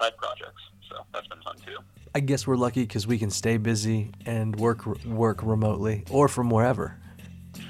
side 0.00 0.16
projects, 0.16 0.62
so 0.90 1.04
that's 1.12 1.28
been 1.28 1.40
fun 1.42 1.56
too. 1.64 1.78
I 2.14 2.20
guess 2.20 2.46
we're 2.46 2.56
lucky 2.56 2.82
because 2.82 3.06
we 3.06 3.18
can 3.18 3.30
stay 3.30 3.56
busy 3.56 4.12
and 4.26 4.56
work 4.56 4.86
work 5.04 5.42
remotely 5.42 6.04
or 6.10 6.28
from 6.28 6.50
wherever. 6.50 6.98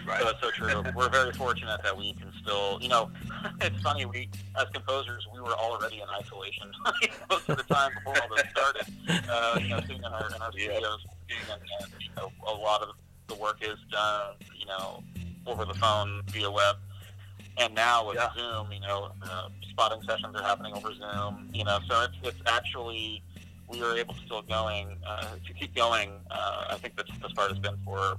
Right. 0.07 0.21
So 0.21 0.27
that's 0.27 0.41
so 0.41 0.51
true. 0.51 0.85
We're 0.97 1.09
very 1.09 1.33
fortunate 1.33 1.81
that 1.83 1.97
we 1.97 2.13
can 2.15 2.33
still, 2.43 2.79
you 2.81 2.89
know, 2.89 3.11
it's 3.61 3.81
funny. 3.83 4.05
We, 4.05 4.29
as 4.59 4.67
composers, 4.73 5.27
we 5.33 5.41
were 5.41 5.53
already 5.53 6.01
in 6.01 6.09
isolation 6.09 6.71
most 7.31 7.49
of 7.49 7.57
the 7.57 7.63
time 7.65 7.93
before 7.95 8.23
all 8.23 8.37
this 8.37 8.47
started. 8.51 8.87
Uh, 9.31 9.59
you 9.61 9.69
know, 9.69 9.81
sitting 9.81 9.99
in 9.99 10.05
our 10.05 10.35
in 10.35 10.43
our 10.43 10.53
studios, 10.53 11.07
and, 11.51 11.61
and 11.81 11.91
you 12.01 12.11
know, 12.17 12.31
a 12.47 12.53
lot 12.53 12.83
of 12.83 12.91
the 13.29 13.35
work 13.35 13.59
is 13.63 13.79
done, 13.91 14.35
you 14.59 14.67
know, 14.67 15.03
over 15.47 15.65
the 15.65 15.75
phone 15.75 16.23
via 16.29 16.51
web. 16.51 16.77
And 17.57 17.75
now 17.75 18.09
with 18.09 18.17
yeah. 18.17 18.31
Zoom, 18.37 18.73
you 18.73 18.81
know, 18.81 19.13
uh, 19.23 19.49
spotting 19.71 20.03
sessions 20.03 20.35
are 20.35 20.43
happening 20.43 20.75
over 20.75 20.93
Zoom. 20.93 21.51
You 21.53 21.65
know, 21.65 21.79
so 21.89 22.03
it's 22.03 22.17
it's 22.23 22.41
actually 22.47 23.23
we 23.69 23.81
were 23.81 23.97
able 23.97 24.15
to 24.15 24.21
still 24.27 24.43
going 24.43 24.97
uh, 25.07 25.37
to 25.47 25.53
keep 25.55 25.75
going. 25.75 26.13
Uh, 26.31 26.67
I 26.71 26.77
think 26.77 26.97
the 26.97 27.05
toughest 27.05 27.35
part 27.35 27.51
has 27.51 27.59
been 27.59 27.77
for 27.85 28.17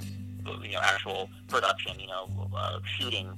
you 0.64 0.74
know 0.74 0.80
actual 0.82 1.30
production, 1.48 2.00
you 2.00 2.08
know, 2.08 2.50
uh, 2.56 2.80
shooting 2.98 3.32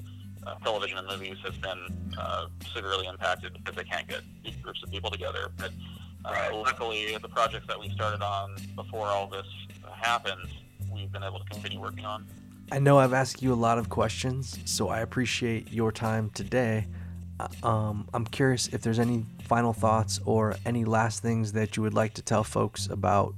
uh, 0.45 0.55
television 0.63 0.97
and 0.97 1.07
movies 1.07 1.37
has 1.43 1.55
been 1.57 2.13
uh, 2.17 2.47
severely 2.73 3.07
impacted 3.07 3.53
because 3.53 3.75
they 3.75 3.83
can't 3.83 4.07
get 4.07 4.21
big 4.43 4.61
groups 4.61 4.81
of 4.83 4.89
people 4.89 5.09
together. 5.09 5.49
But 5.57 5.71
uh, 6.25 6.31
right. 6.31 6.53
luckily, 6.53 7.17
the 7.21 7.29
projects 7.29 7.67
that 7.67 7.79
we 7.79 7.89
started 7.89 8.21
on 8.21 8.55
before 8.75 9.07
all 9.07 9.27
this 9.27 9.45
happened, 9.93 10.47
we've 10.91 11.11
been 11.11 11.23
able 11.23 11.39
to 11.39 11.45
continue 11.45 11.79
working 11.79 12.05
on. 12.05 12.25
I 12.71 12.79
know 12.79 12.99
I've 12.99 13.13
asked 13.13 13.41
you 13.41 13.53
a 13.53 13.55
lot 13.55 13.77
of 13.77 13.89
questions, 13.89 14.59
so 14.65 14.89
I 14.89 14.99
appreciate 14.99 15.71
your 15.71 15.91
time 15.91 16.29
today. 16.31 16.87
Uh, 17.39 17.47
um, 17.63 18.09
I'm 18.13 18.25
curious 18.25 18.67
if 18.67 18.81
there's 18.81 18.99
any 18.99 19.25
final 19.43 19.73
thoughts 19.73 20.19
or 20.25 20.55
any 20.65 20.83
last 20.83 21.21
things 21.21 21.53
that 21.53 21.77
you 21.77 21.83
would 21.83 21.93
like 21.93 22.13
to 22.15 22.21
tell 22.21 22.43
folks 22.43 22.87
about 22.87 23.35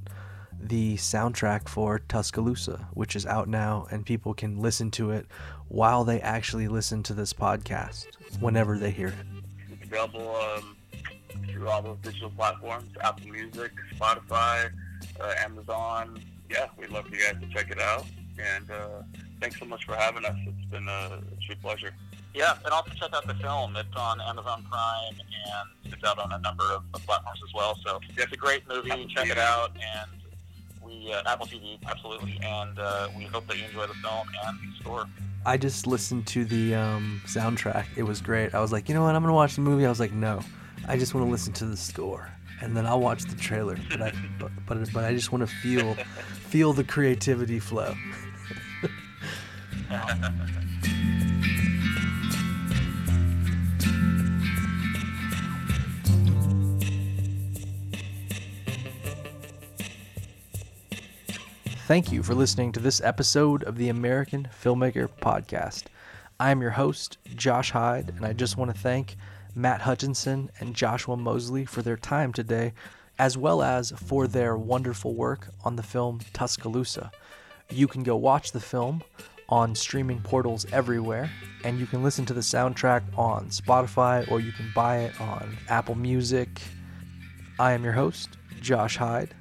the 0.61 0.95
soundtrack 0.95 1.67
for 1.67 1.99
Tuscaloosa, 1.99 2.87
which 2.93 3.15
is 3.15 3.25
out 3.25 3.47
now 3.47 3.87
and 3.91 4.05
people 4.05 4.33
can 4.33 4.59
listen 4.59 4.91
to 4.91 5.11
it 5.11 5.25
while 5.67 6.03
they 6.03 6.19
actually 6.21 6.67
listen 6.67 7.03
to 7.03 7.13
this 7.13 7.33
podcast 7.33 8.07
whenever 8.39 8.77
they 8.77 8.91
hear 8.91 9.07
it? 9.07 9.13
It's 9.71 9.83
available 9.83 10.35
um, 10.35 10.75
through 11.49 11.67
all 11.67 11.81
those 11.81 11.97
digital 12.03 12.31
platforms: 12.31 12.89
Apple 13.01 13.29
Music, 13.29 13.71
Spotify, 13.95 14.69
uh, 15.19 15.33
Amazon. 15.43 16.21
Yeah, 16.49 16.67
we'd 16.77 16.89
love 16.89 17.05
for 17.05 17.15
you 17.15 17.21
guys 17.21 17.41
to 17.41 17.47
check 17.53 17.71
it 17.71 17.79
out. 17.79 18.05
And 18.37 18.69
uh, 18.71 19.01
thanks 19.41 19.59
so 19.59 19.65
much 19.65 19.85
for 19.85 19.95
having 19.95 20.25
us. 20.25 20.35
It's 20.45 20.71
been 20.71 20.87
a, 20.87 21.19
a 21.21 21.45
true 21.45 21.55
pleasure. 21.61 21.93
Yeah, 22.33 22.53
and 22.63 22.73
also 22.73 22.91
check 22.91 23.13
out 23.13 23.25
the 23.27 23.33
film. 23.35 23.75
It's 23.75 23.95
on 23.95 24.21
Amazon 24.21 24.65
Prime 24.69 25.13
and 25.13 25.93
it's 25.93 26.03
out 26.03 26.19
on 26.19 26.31
a 26.31 26.39
number 26.39 26.63
of, 26.65 26.83
of 26.93 27.05
platforms 27.05 27.39
as 27.47 27.53
well. 27.53 27.77
So 27.83 27.99
it's 28.17 28.31
a 28.31 28.37
great 28.37 28.67
movie. 28.67 29.07
Check 29.13 29.29
it 29.29 29.37
out, 29.37 29.71
and 29.75 30.09
we 30.89 31.13
uh, 31.13 31.21
Apple 31.25 31.45
TV 31.45 31.77
absolutely. 31.87 32.39
And 32.43 32.77
uh, 32.79 33.09
we 33.15 33.25
hope 33.25 33.47
that 33.47 33.57
you 33.57 33.65
enjoy 33.65 33.87
the 33.87 33.93
film 33.95 34.27
and 34.45 34.57
the 34.59 34.79
score. 34.79 35.05
I 35.45 35.57
just 35.57 35.87
listened 35.87 36.27
to 36.27 36.45
the 36.45 36.75
um, 36.75 37.21
soundtrack. 37.25 37.85
It 37.95 38.03
was 38.03 38.21
great. 38.21 38.53
I 38.53 38.59
was 38.59 38.71
like, 38.71 38.89
you 38.89 38.95
know 38.95 39.03
what? 39.03 39.15
I'm 39.15 39.21
gonna 39.23 39.33
watch 39.33 39.55
the 39.55 39.61
movie. 39.61 39.85
I 39.85 39.89
was 39.89 39.99
like, 39.99 40.11
no, 40.11 40.41
I 40.87 40.97
just 40.97 41.13
want 41.13 41.25
to 41.25 41.31
listen 41.31 41.53
to 41.53 41.65
the 41.65 41.77
score, 41.77 42.29
and 42.61 42.75
then 42.75 42.85
I'll 42.85 42.99
watch 42.99 43.23
the 43.23 43.35
trailer. 43.35 43.77
But 43.89 44.01
I, 44.01 44.13
but, 44.39 44.51
but, 44.65 44.93
but 44.93 45.05
I 45.05 45.13
just 45.13 45.31
want 45.31 45.47
to 45.47 45.55
feel, 45.55 45.93
feel 45.93 46.73
the 46.73 46.83
creativity 46.83 47.59
flow. 47.59 47.95
Thank 61.89 62.11
you 62.11 62.21
for 62.21 62.35
listening 62.35 62.71
to 62.73 62.79
this 62.79 63.01
episode 63.01 63.63
of 63.63 63.75
the 63.75 63.89
American 63.89 64.47
Filmmaker 64.63 65.09
Podcast. 65.09 65.85
I 66.39 66.51
am 66.51 66.61
your 66.61 66.69
host, 66.69 67.17
Josh 67.35 67.71
Hyde, 67.71 68.13
and 68.15 68.23
I 68.23 68.31
just 68.31 68.57
want 68.57 68.71
to 68.71 68.79
thank 68.79 69.15
Matt 69.55 69.81
Hutchinson 69.81 70.51
and 70.59 70.75
Joshua 70.75 71.17
Mosley 71.17 71.65
for 71.65 71.81
their 71.81 71.97
time 71.97 72.31
today, 72.31 72.73
as 73.17 73.39
well 73.39 73.63
as 73.63 73.89
for 73.89 74.27
their 74.27 74.55
wonderful 74.55 75.15
work 75.15 75.47
on 75.65 75.77
the 75.77 75.81
film 75.81 76.19
Tuscaloosa. 76.31 77.09
You 77.71 77.87
can 77.87 78.03
go 78.03 78.15
watch 78.15 78.51
the 78.51 78.59
film 78.59 79.01
on 79.49 79.73
streaming 79.73 80.21
portals 80.21 80.67
everywhere, 80.71 81.31
and 81.63 81.79
you 81.79 81.87
can 81.87 82.03
listen 82.03 82.23
to 82.27 82.35
the 82.35 82.41
soundtrack 82.41 83.01
on 83.17 83.47
Spotify 83.47 84.29
or 84.29 84.39
you 84.39 84.51
can 84.51 84.71
buy 84.75 84.99
it 84.99 85.19
on 85.19 85.57
Apple 85.69 85.95
Music. 85.95 86.61
I 87.57 87.71
am 87.71 87.83
your 87.83 87.93
host, 87.93 88.37
Josh 88.61 88.95
Hyde, 88.95 89.33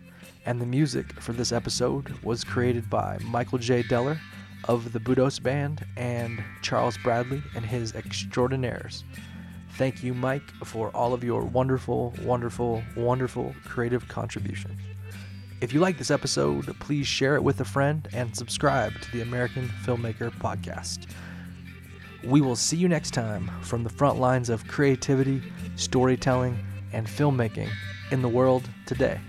and 0.48 0.62
the 0.62 0.66
music 0.66 1.12
for 1.20 1.34
this 1.34 1.52
episode 1.52 2.08
was 2.22 2.42
created 2.42 2.88
by 2.88 3.18
Michael 3.22 3.58
J. 3.58 3.82
Deller 3.82 4.18
of 4.64 4.94
the 4.94 4.98
Budos 4.98 5.42
Band 5.42 5.84
and 5.94 6.42
Charles 6.62 6.96
Bradley 6.96 7.42
and 7.54 7.66
his 7.66 7.94
Extraordinaires. 7.94 9.04
Thank 9.72 10.02
you, 10.02 10.14
Mike, 10.14 10.48
for 10.64 10.88
all 10.96 11.12
of 11.12 11.22
your 11.22 11.42
wonderful, 11.42 12.14
wonderful, 12.22 12.82
wonderful 12.96 13.54
creative 13.66 14.08
contributions. 14.08 14.80
If 15.60 15.74
you 15.74 15.80
like 15.80 15.98
this 15.98 16.10
episode, 16.10 16.74
please 16.80 17.06
share 17.06 17.34
it 17.34 17.44
with 17.44 17.60
a 17.60 17.66
friend 17.66 18.08
and 18.14 18.34
subscribe 18.34 18.98
to 19.02 19.12
the 19.12 19.20
American 19.20 19.68
Filmmaker 19.84 20.30
Podcast. 20.30 21.10
We 22.24 22.40
will 22.40 22.56
see 22.56 22.78
you 22.78 22.88
next 22.88 23.10
time 23.10 23.50
from 23.60 23.84
the 23.84 23.90
front 23.90 24.18
lines 24.18 24.48
of 24.48 24.66
creativity, 24.66 25.42
storytelling, 25.76 26.58
and 26.94 27.06
filmmaking 27.06 27.68
in 28.10 28.22
the 28.22 28.30
world 28.30 28.66
today. 28.86 29.20